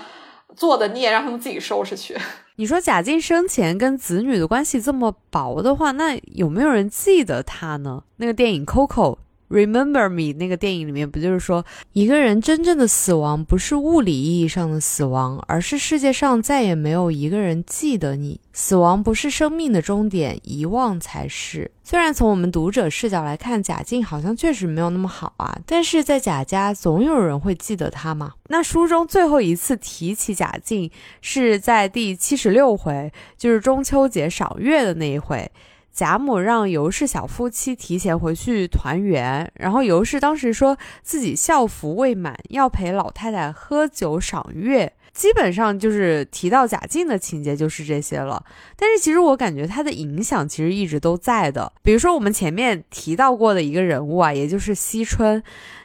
[0.53, 2.13] 做的孽让他们自己收拾去。
[2.61, 8.03] 你说贾静生前跟子女的关系这么薄的话，那有没有人记得他呢？
[8.17, 9.15] 那个电影《Coco》。
[9.51, 18.39] Remember me 那个电影里面不就是说，一个人真正的死亡不是物理意义上的死亡，而是世界上再也没有一个人记得你。
[18.53, 21.69] 死亡不是生命的终点，遗忘才是。
[21.83, 28.33] 虽然从我们读者视角来看，贾静好像确实没有那么好啊，但是在贾家总有人会记得他嘛。
[28.47, 30.89] 那书中最后一次提起贾静
[31.21, 35.49] 是在第七十六回，就是中秋节赏月的那一回。
[35.93, 48.43] 贾母让尤氏小夫妻提前回去团圆，然后尤氏当时说自己孝服未满，要陪老太太喝酒赏月，基本上就是提到贾静的情节就是这些了。
[48.77, 55.43] 但是其实我感觉他的影响其实一直都在的，比如说我们前面提到过的一个人物啊，也就是惜春。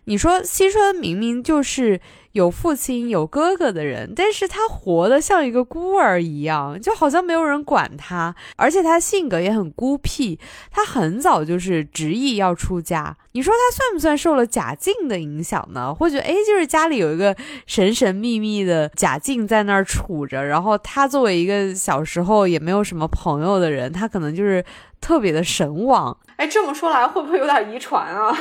[0.09, 2.01] 你说惜春明明就是
[2.31, 10.39] 有父亲有哥哥的人，但是他活得像一个孤儿一样，就好像没有人管他，而且他性格也很孤僻，
[10.71, 13.17] 他很早就是执意要出家。
[13.33, 15.93] 你说他算不算受了贾静的影响呢？
[15.93, 17.37] 或者，哎，就是家里有一个
[17.67, 24.65] 神神秘秘的贾静在那儿杵着，然后他作为一个小时候也没有什么朋友的人，他可能就是
[25.07, 26.19] 特别的神往。
[26.37, 28.37] 哎，这么说来，会不会有点遗传啊？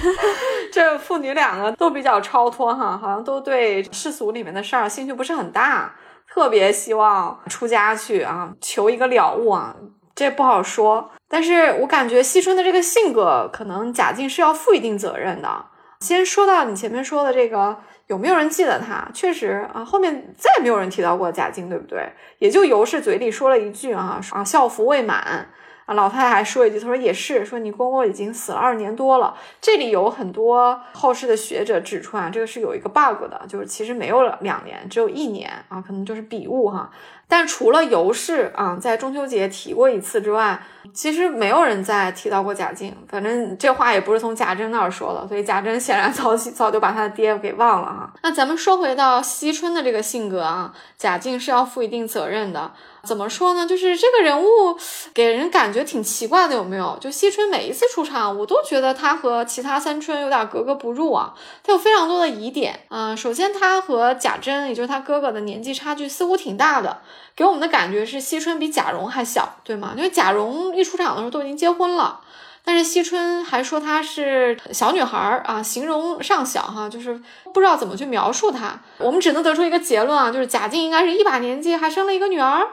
[0.70, 5.94] 这父女两个都比较超脱哈，好像都对世俗里面的事儿兴趣不是很大，
[6.28, 9.74] 特别希望出家去啊，求一个了悟啊。
[10.14, 15.64] 这不好说，但是我感觉惜春的这个性格，可能贾静是要负一定责任的。
[16.00, 19.08] 先说到你前面说的这个，有没有人记得他？
[19.14, 22.12] 确实啊，后面再也没有人提到过贾静，对不对？
[22.38, 25.48] 也就尤氏嘴里说了一句啊，啊，孝服未满。
[25.86, 29.34] 啊，老太太还说一句，她说也是，说你公公已经死了二年多了。
[29.60, 36.90] 这里有很多后世的学者指出啊，这个是有一个 bug 的，就是其实没有两年，只有一年啊，可能就是笔误哈。
[37.28, 40.60] 但除了尤氏啊，在中秋节提过一次之外，
[40.92, 42.94] 其实没有人再提到过贾静。
[43.08, 48.12] 反正这话也不是从贾珍那儿说的，所以贾珍显然早早就把他的爹给忘了哈。
[48.22, 52.70] 那咱们说回到惜春的这个性格啊，贾静是要负一定责任的。
[53.04, 53.66] 怎么说呢？
[53.66, 54.78] 就是这个人物
[55.12, 56.96] 给人感觉挺奇怪的，有没有？
[57.00, 61.34] 就惜春每一次出场，我都觉得他和其他三春有点格格不入啊。
[61.64, 63.14] 他有非常多的疑点啊。
[63.16, 66.98] 首先，他和贾珍，也就是他哥哥的年纪差距似乎挺大的，
[67.34, 69.94] 给我们的感觉是惜春比贾蓉还小，对吗？
[69.96, 72.20] 因为贾蓉一出场的时候都已经结婚了，
[72.64, 77.20] 但是惜春还说她是小女孩儿啊，形容尚小哈，就是
[77.52, 78.78] 不知道怎么去描述她。
[78.98, 82.64] 我们只能得出一个结论啊，就是贾静应该是一把年纪还生了一个女儿。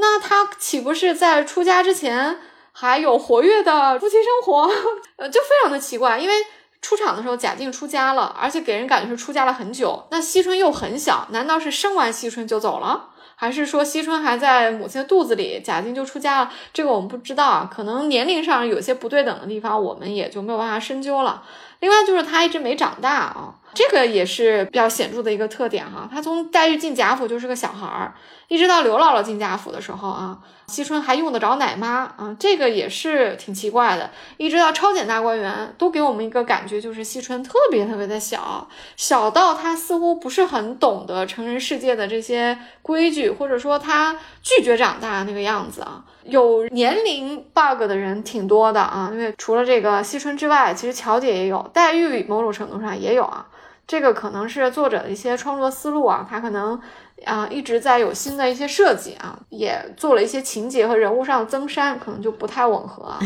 [0.00, 2.38] 那他岂不是在出家之前
[2.72, 4.70] 还有活跃的夫妻生活？
[5.16, 6.34] 呃，就非常的奇怪，因为
[6.80, 10.06] 出场的时候贾静出家了，而且给人感觉是出家了很久。
[10.10, 13.10] 那惜春又很小，难道是生完惜春就走了？
[13.40, 16.52] 还是说惜春还在母亲的肚子里，贾静就出家了？
[16.72, 21.42] 这个我们不知道啊，可能年龄上有些不对等的地方，我们也就没有办法深究了。
[21.80, 26.08] 另外就是他一直没长大啊，这个也是比较显著的一个特点哈。
[26.10, 28.14] 他从黛玉进贾府就是个小孩儿，
[28.48, 34.10] 一直到刘姥姥进贾府的时候啊，惜春还用得着奶妈啊，这个也是挺奇怪的。
[34.36, 38.66] 一直到超检大观园，都给我们一个感觉，就是惜春特别特别的小，
[38.96, 46.04] 小到他似乎不是很懂得成人世界的这些规矩，或者说他拒绝长大那个样子啊。
[46.24, 53.46] 有年龄 bug 的人挺多的啊，因为除了这个惜春之外，其实乔姐也有，黛玉某种程度上也有啊。
[53.88, 56.78] 这个可能是作者的一些创作思路啊，他可能
[57.24, 63.18] 啊一直在有新的一些设计啊，也做了一些情节和人物上的增删，可能就不太吻合啊。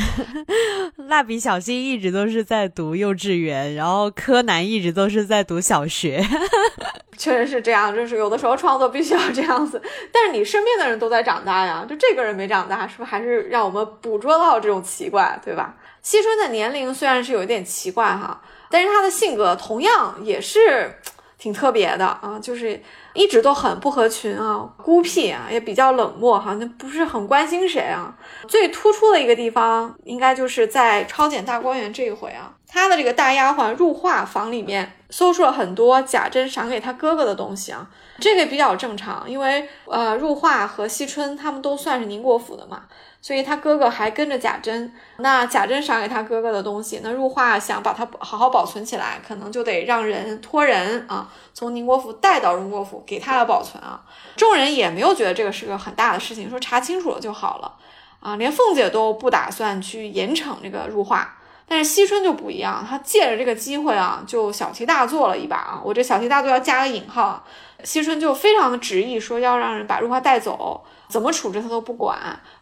[1.09, 6.25] 蜡笔小新一直都是在读幼稚园，然后柯南一直都是在读小学。
[7.19, 9.83] 确实是这样，就是有的时候创作必须要这样子。
[10.13, 15.75] 但是你身边的人都在长大呀，就这个人没长大，是不是还是让我们捕捉到这种奇怪，对吧？
[16.03, 18.41] 惜春的年龄虽然是有一点奇怪哈，
[18.73, 20.99] 但是他的性格同样也是
[21.39, 28.17] 挺特别的啊，就是一直都很不合群啊，孤僻啊，也比较冷漠哈，那不是很关心谁啊。
[28.49, 34.95] 最突出的一个地方，应该就是在超检大观园这一回啊，他的这个大丫鬟入画房里面。
[35.13, 37.87] 搜出了很多贾珍赏给他哥哥的东西啊，
[38.19, 42.85] 这个比较正常，因为呃，入画和惜春他们都算是宁国府的嘛，
[43.23, 44.93] 所以他哥哥还跟着贾珍。
[45.19, 54.03] 那贾珍赏给他哥哥的东西，那入画想把它好好保存起来，可能就得让人托人啊，从宁国府带到荣国府给他来保存啊。
[54.37, 57.73] 众人也没有觉得这个是个很大的事情，说查清楚了就好了
[58.21, 61.37] 啊，连凤姐都不打算去严惩这个入画。
[61.65, 65.81] 但是惜春就不一样，他借着这个机会啊，就小题大做了一把啊。
[65.83, 67.43] 我这小题大做要加个引号，
[67.85, 72.19] 惜春就非常的执意说要让人把如花带走，怎么处置他都不管，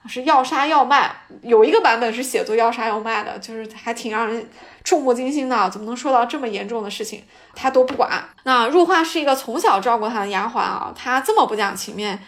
[0.08, 1.10] 是要杀要卖。
[1.42, 4.48] 有一个版本是写作要杀要卖的，就是还挺让人
[4.84, 5.70] 触目惊心的。
[5.70, 8.10] 怎么能说到这么严重的事情，他都不管？
[8.44, 12.18] 那入画是一个从小照顾他的丫鬟啊，他这么不讲情面，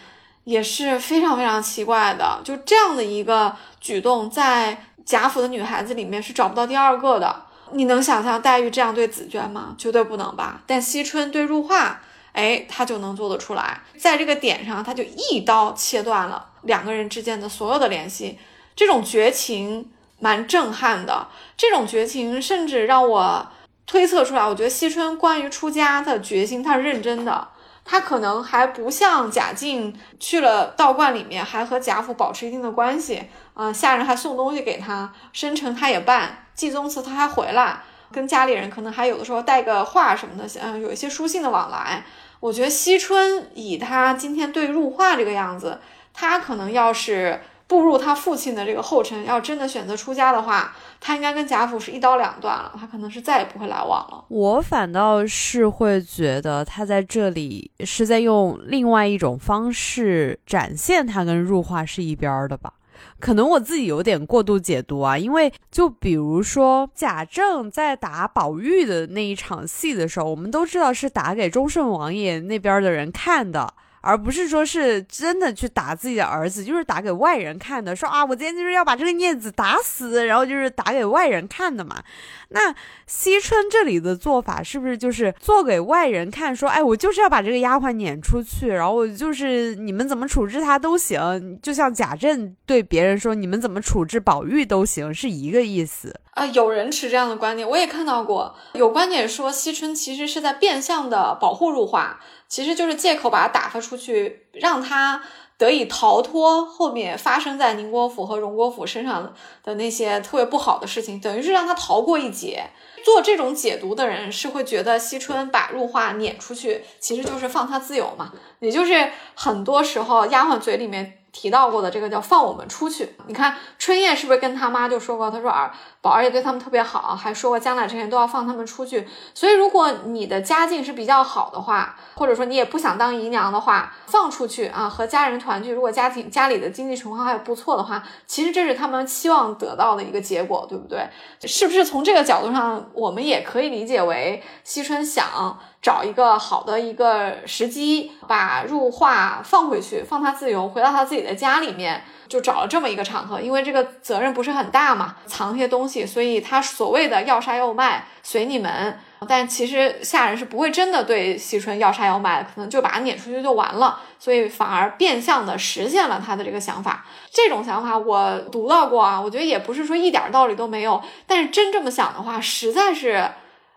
[0.43, 2.39] 也是非常非常奇怪的。
[2.43, 4.85] 就这样的一个举动，在。
[5.05, 7.35] 贾府的女孩子里面是找不到第二个的。
[7.73, 9.75] 你能想象黛玉这样对紫娟吗？
[9.77, 10.61] 绝对不能吧。
[10.65, 11.99] 但惜春对入画，
[12.33, 13.79] 哎，他就能做得出来。
[13.97, 18.37] 在这个点上，他就一刀切断了两个人之间的所有的联系。
[18.75, 21.27] 这种绝情蛮震撼的。
[21.55, 23.47] 这种绝情甚至让我
[23.85, 27.47] 推测出来，我觉得惜春关于出家的决心，她是认真的。
[27.85, 33.21] 她可能还不像贾静去了道观里面，还和贾府保持一定的关系。
[33.53, 42.03] 啊，下人还送东西给他，生辰他也办，祭宗祠他还回来，跟家里人可能还有的时候带个话什么的，嗯，有一些书信的往来。
[42.43, 45.79] 我觉得惜春以他今天对入画这个样子，
[46.13, 54.25] 他可能要是步入他父亲的这个后尘，要真的选择出家的话，他应该跟贾府是一刀两断了，他可能是再也不会来往了。
[54.27, 62.73] 我反倒是会觉得他在这里是在用另外一种方式展现他跟入画是一边的吧。
[63.19, 73.73] 可能我自己有点过度解读啊，因为就比如说贾政在打宝玉的那一场戏的时候，我们都知道是打给忠顺王爷那边的人看的。
[74.03, 77.95] 而不是说是真的去打自己的儿子，就是打给外人看的。
[77.95, 82.03] 说啊，我今天就是要把这个孽子打死，然后就是打给外人看的嘛。
[82.49, 82.75] 那
[83.07, 86.53] 惜春这里的做法是不是就是做给外人看？
[86.53, 91.57] 说，哎，我就是要把这个丫鬟撵出去，然后我就是你们怎么处置她都行。
[91.63, 96.45] 就像贾政对别人说，你们怎么处置宝玉都行，是一个意思啊。
[96.47, 102.19] 有人持这样的观点，我也看到过，有观点说惜春其实是在变相的保护入画。
[102.47, 105.21] 其实就是借口把他打发出去，让他
[105.57, 109.33] 得以逃脱后面发生在宁国府和荣国府身上
[109.63, 112.69] 的那些特别不好的事情，等于是让他逃过一劫。
[113.03, 121.19] 做这种解读的人是会觉得惜春把入画撵出去，其实就是放他自由嘛，也就是很多时候丫鬟嘴里面。
[121.33, 123.15] 提到过的这个叫放我们出去。
[123.25, 125.31] 你看春燕是不是跟他妈就说过？
[125.31, 125.73] 他说儿
[126.03, 129.07] 宝儿也对他们特别好，还说过将来之前都要放他们出去。
[129.33, 135.71] 所以如果你的家境是比较好的话，或者说你也不想当姨娘的话，放出去啊，和家人团聚。
[135.71, 141.07] 如果家庭家里的经济情况还不错的话，其实这是他们期望得到的一个结果，对不对？
[141.47, 145.57] 是不是从这个角度上，我们也可以理解为惜春想？
[145.81, 153.39] 找一个好的一个时机，把入画放回去，放他自由，回到他自己的家里面，就找了这么一个场合。
[153.39, 158.99] 因为这个责任不是很大嘛，藏些东西，所以他所谓的要杀要卖随你们。
[159.27, 164.01] 但其实下人是不会真的对惜春要杀要卖，可能就把他撵出去就完了。
[164.19, 167.05] 所以反而变相的实现了他的这个想法。
[167.31, 173.29] 这种想法我读到过啊，我觉得也不是说一点道理都没有，但是真这么想的话，实在是。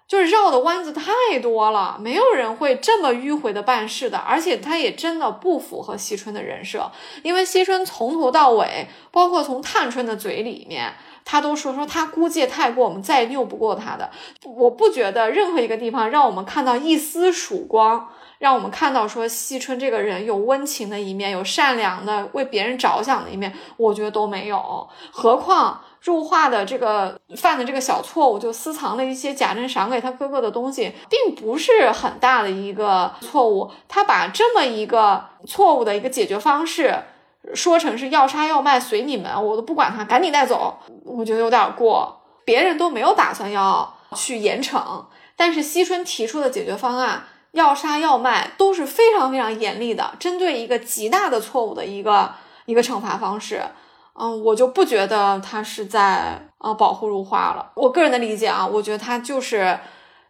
[0.08, 6.90] 就是绕的弯子太多了，没有人会这么迂回的办事的，而且他也真的不符合惜春的人设，
[7.24, 10.94] 因为惜春从头到尾，包括从探春的嘴里面，
[11.24, 14.08] 他都说说他估计太过，我们再拗不过他的。
[14.44, 25.80] 我不觉得任何一个地方让我们看到一丝曙光，让我们看到说惜春这个人有温情的一面，有善良的为别人着想的一面，我觉得都没有，何况。
[26.06, 33.68] 入画的这个犯的这个小错误，就私藏了一些贾珍赏给他哥哥的东西，并不是很大的一个错误。
[33.88, 36.94] 他把这么一个错误的一个解决方式
[37.54, 40.78] 说成是要杀要卖随你们，我都不管他，赶紧带走。
[41.04, 42.20] 我觉得有点过。
[42.44, 52.32] 别人都没有打算要去严惩，但是惜春提出的解决方案要杀要卖都是非常非常严厉的，针对一个极大的错误的一个
[52.66, 53.60] 一个惩罚方式。
[54.18, 57.72] 嗯，我就不觉得他是在呃保护如花了。
[57.74, 59.78] 我个人的理解啊，我觉得他就是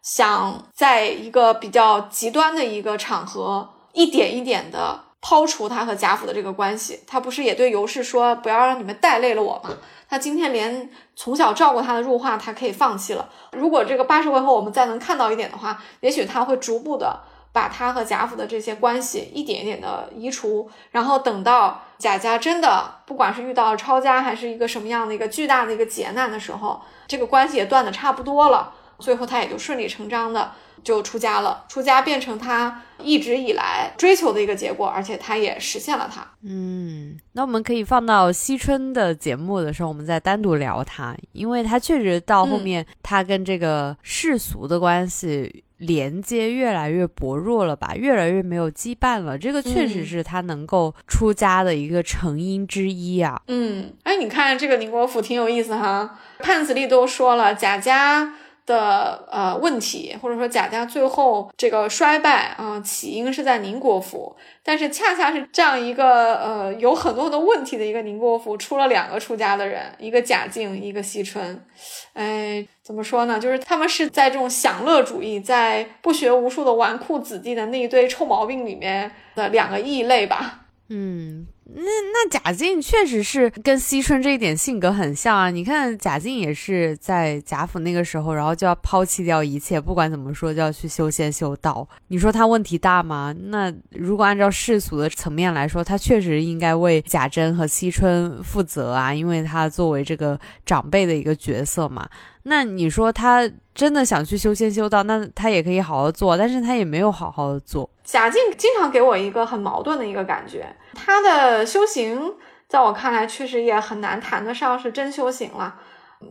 [0.03, 7.01] 想在一个比较极端的一个场合，一点一点的抛除他和贾府的这个关系。
[7.07, 9.71] 他不是也对尤氏说，不要让你们带累了我吗？
[10.09, 13.29] 他今天连从小照顾他的入画，他可以放弃了。
[13.53, 17.21] 如果这个八十回后我们再能看到一点的话，也许他会逐步的。
[17.57, 30.53] 把他和贾府的这些关系一点一点的移除，然后等到贾家真的不管是遇到抄家还是一个什么样的一个巨大的一个劫难的时候，这个关系也断的差不多了，最后他也就顺理成章的
[30.85, 36.27] 就出家了，出家变成他一直以来追求的一个结果，而且他也实现了他。
[36.43, 45.63] 嗯，那我们可以放到惜春的节目的时候，我们再单独聊他，因为他确实到后面他跟这个世俗的关系。
[45.79, 49.37] 连接越来越薄弱了吧，越来越没有羁绊了。
[49.37, 53.41] 这个确实是他能够出家的一个成因之一啊。
[53.49, 58.35] 嗯，哎，你看这个宁国府挺有意思哈，判词里都说了贾家。
[58.67, 71.65] 的呃问题，或者说贾家最后这个衰败啊，起因是在宁国府，但是恰恰是这样一个呃有很多很多问题的一个宁国府，出了两个出家的人，一个贾静，一个惜春，
[72.13, 73.39] 哎，怎么说呢？
[73.39, 80.63] 就是他们是在这种享乐主义，在不学无术的纨绔子弟的那一堆臭毛病里面的两个异类吧。
[80.89, 81.47] 嗯。
[81.69, 85.51] 那那贾静确实是跟惜春这一点性格很像啊！
[85.51, 91.87] 你看贾静也是在贾府那个时候，然后就要抛弃掉一切，不管怎么说就要去修仙修道。
[92.07, 93.35] 你说他问题大吗？
[93.49, 102.09] 那如果按照世俗的层面来说，他确实应该为贾珍和惜春负责啊，因为他作为这个长辈的一个角色嘛。
[102.49, 103.43] 那你说他
[103.75, 107.91] 真的想去修仙修道，那他也可以好好做，但是他也没有好好的做。
[108.05, 112.35] 贾静经常给我一个很矛盾的一个感觉，他的修行
[112.69, 115.75] 在我看来确实也很难谈得上是真修行了，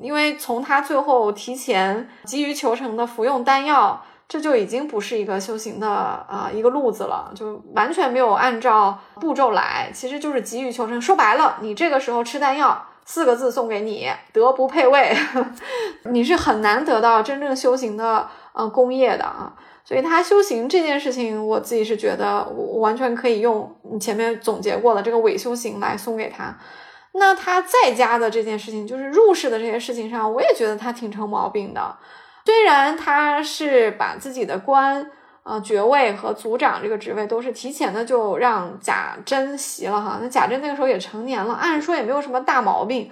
[0.02, 11.02] 因为从他最后提前急于求成的服用丹药，这就已经不是一个修行的啊一个路子了，就完全没有按照步骤来，其实就是急于求成。
[11.02, 12.88] 说白了，你这个时候吃丹药。
[13.06, 15.16] 四个字送给你，德不配位，
[16.12, 19.54] 你是很难得到真正修行的呃功业的啊。
[19.84, 26.58] 所以他修行这件事情，我自己是觉得我完全可以用你前面总结过的这个伪修行来送给他。
[27.14, 31.96] 那他在家的这件事情，就是入世的这些事情上，我也觉得他挺成毛病的。
[32.44, 35.12] 虽然他是把自己的官。
[35.46, 40.18] 呃，爵位和族长这个职位都是提前的就让贾珍袭了哈。
[40.20, 43.12] 那贾珍那个时候也成年了，按说也没有什么大毛病。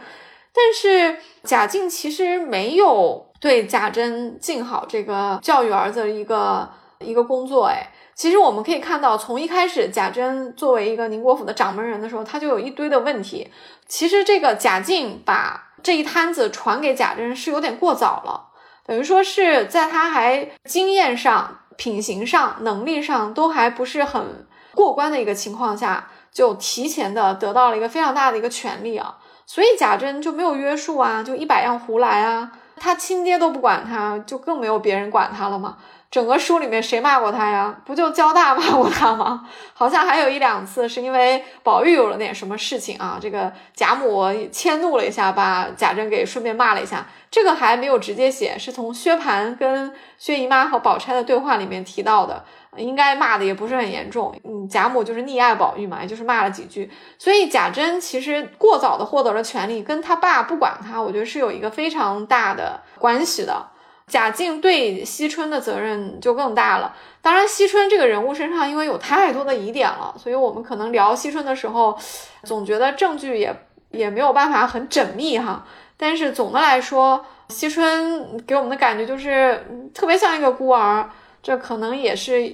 [0.51, 6.67] 但是贾静其实没有对贾珍尽好这个教育儿子的一个
[6.97, 7.65] 一个工作。
[7.65, 13.51] 哎，其实我们可以看到，从一开始贾珍作为一个宁国府的掌门人的时候，他就有一堆的问题。
[13.87, 18.49] 其实这个贾静把这一摊子传给贾珍是有点过早了，
[18.87, 21.59] 等于说是在他还经验上。
[21.77, 35.77] 品行上、能力上都还不是很过关的一个情况下，就提前的得到了一个非常大的一个权利啊，所以贾珍就没有约束啊，就一百样胡来啊，他亲爹都不管他，就更没有别人管他了嘛。
[36.09, 37.75] 整个书里面谁骂过他呀？
[37.85, 39.47] 不就焦大骂过他吗？
[39.73, 47.07] 好像还有一两次是因为宝玉有了点什么事情啊，这个贾母迁怒了一下，把贾珍给顺便骂了一下。
[47.33, 52.45] 这个还没有直接写，是从薛蟠跟薛姨妈和宝钗的对话里面提到的，
[52.77, 54.31] 应该骂的也不是很严重。
[54.43, 56.91] 嗯，贾母就是溺爱宝玉嘛，也就是骂了几句。
[57.17, 63.65] 所以贾珍其实过早的获得了权利，跟他爸不管他，我觉得是有一个非常大的关系的。
[64.05, 66.95] 贾静对惜春的责任就更大了。
[67.19, 71.97] 当然，惜春这个人物身上因为有太多的疑点了，所以我们可能聊惜春的时候，
[72.43, 73.55] 总觉得证据也
[73.89, 75.65] 也没有办法很缜密哈。
[76.03, 81.09] 但是总的来说，惜春给我们的感觉就是特别像一个孤儿，
[81.41, 82.53] 这可能也是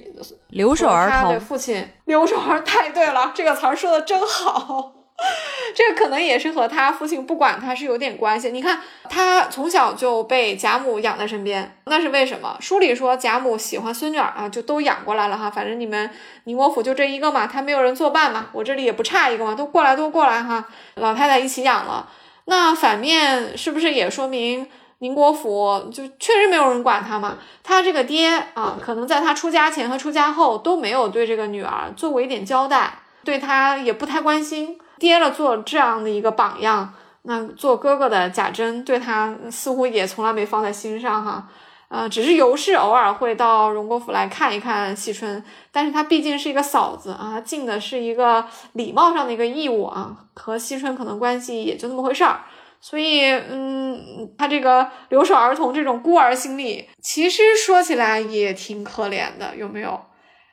[0.50, 1.40] 留守儿童。
[1.40, 4.92] 父亲留守儿太对了，这个词儿说的真好。
[5.76, 8.52] 这个可能也是和他父亲不管他是有点关系。
[8.52, 12.56] 你看，他从小就被贾母养在身边，那是为什么？
[12.58, 15.50] 书里说贾母喜欢孙女儿啊，就都养过来了哈。
[15.50, 16.08] 反正你们
[16.44, 20.64] 宁国府就这一个嘛，他没有人作伴嘛，我这里也不差一个嘛，都过来都过来哈。
[20.94, 22.08] 老太太一起养了，
[22.46, 24.66] 那反面是不是也说明
[24.98, 27.38] 宁国府就确实没有人管他嘛？
[27.62, 34.78] 他这个爹啊，可能在他出家前和出家后都没有对这个女儿做过一点交代，对他也不太关心。
[34.98, 41.48] 爹了做这样的一个榜样，那做哥哥的贾珍对他似乎也从来没放在心上哈，
[41.90, 52.40] 呃，只是尤氏偶尔会到荣国府来看一看惜春，但是她毕竟是一个嫂子啊，尽的是一个礼貌上的一个义务啊，和惜春可能关系也就那么回事儿，
[52.80, 60.00] 所以嗯，他这个留守儿童这种孤儿心理，其实说起来也挺可怜的，有没有？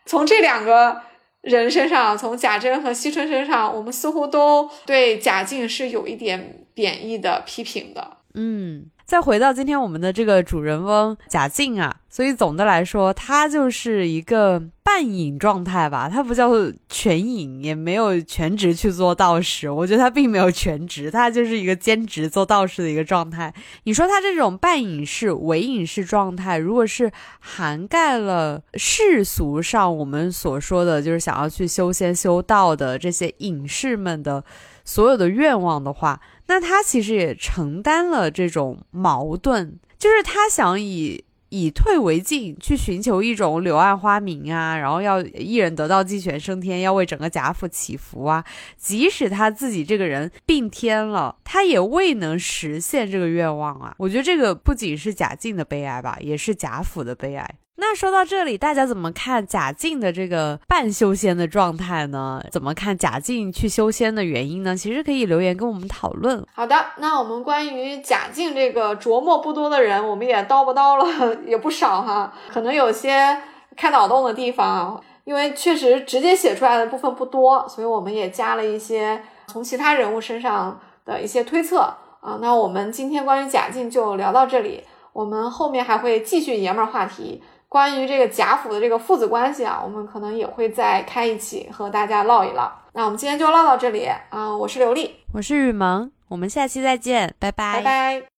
[0.06, 1.02] 从这两个。
[1.42, 8.18] 人身上，从贾珍和惜春身上，我们似乎都对贾静是有一点贬义的批评的。
[8.38, 8.86] 嗯。
[9.06, 16.50] 再回到今天我们的这个主人翁贾静啊，所以总的来说，他就是一个半隐状态吧，他不叫
[16.90, 19.70] 全隐，也没有全职去做道士。
[19.70, 23.54] 我觉得他并没有全职，他就是一个兼职做道士的一个状态。
[23.86, 27.10] 你说他这种半隐士、伪隐士状态，如果是
[27.40, 34.44] 涵盖了世俗上我们所说的就是想要去修仙修道的这些隐士们的
[34.84, 36.20] 所有的愿望的话。
[36.48, 48.44] 那他其实也承担了这种矛盾，就是他想以以退为进，去寻求一种柳暗花明啊，然后要一人得道鸡犬升天，要为整个贾府祈福啊。
[48.76, 53.96] 即使他自己这个人病天了，他也未能实现这个愿望啊。
[53.98, 57.56] 我觉得这个不仅是贾静的悲哀吧，也是贾府的悲哀。
[57.80, 62.44] 那说到这里，大家怎么看贾静的这个半修仙的状态呢？
[62.52, 64.76] 怎么看贾静去修仙的原因呢？
[64.76, 66.44] 其实可以留言跟我们讨论。
[66.52, 73.38] 好的，那我们关于贾静这个琢磨不多的人，我们也叨不叨了 也不少哈，可能有些
[73.76, 81.82] 开脑洞的地方啊，因为确实直接写出来的部分不多，所以我们也加了一些从其他人物身上的一些推测
[82.22, 82.40] 啊。
[82.42, 87.44] 那我们今天关于贾静就聊到这里，我们后面还会继续爷们儿话题。
[87.70, 92.72] 关于这个贾府的这个父子关系啊，我们可能也会再开一期和大家唠一唠。
[92.94, 98.37] 那我们今天就唠到这里啊，我是刘丽，我是雨萌，我们下期再见，拜拜，拜拜。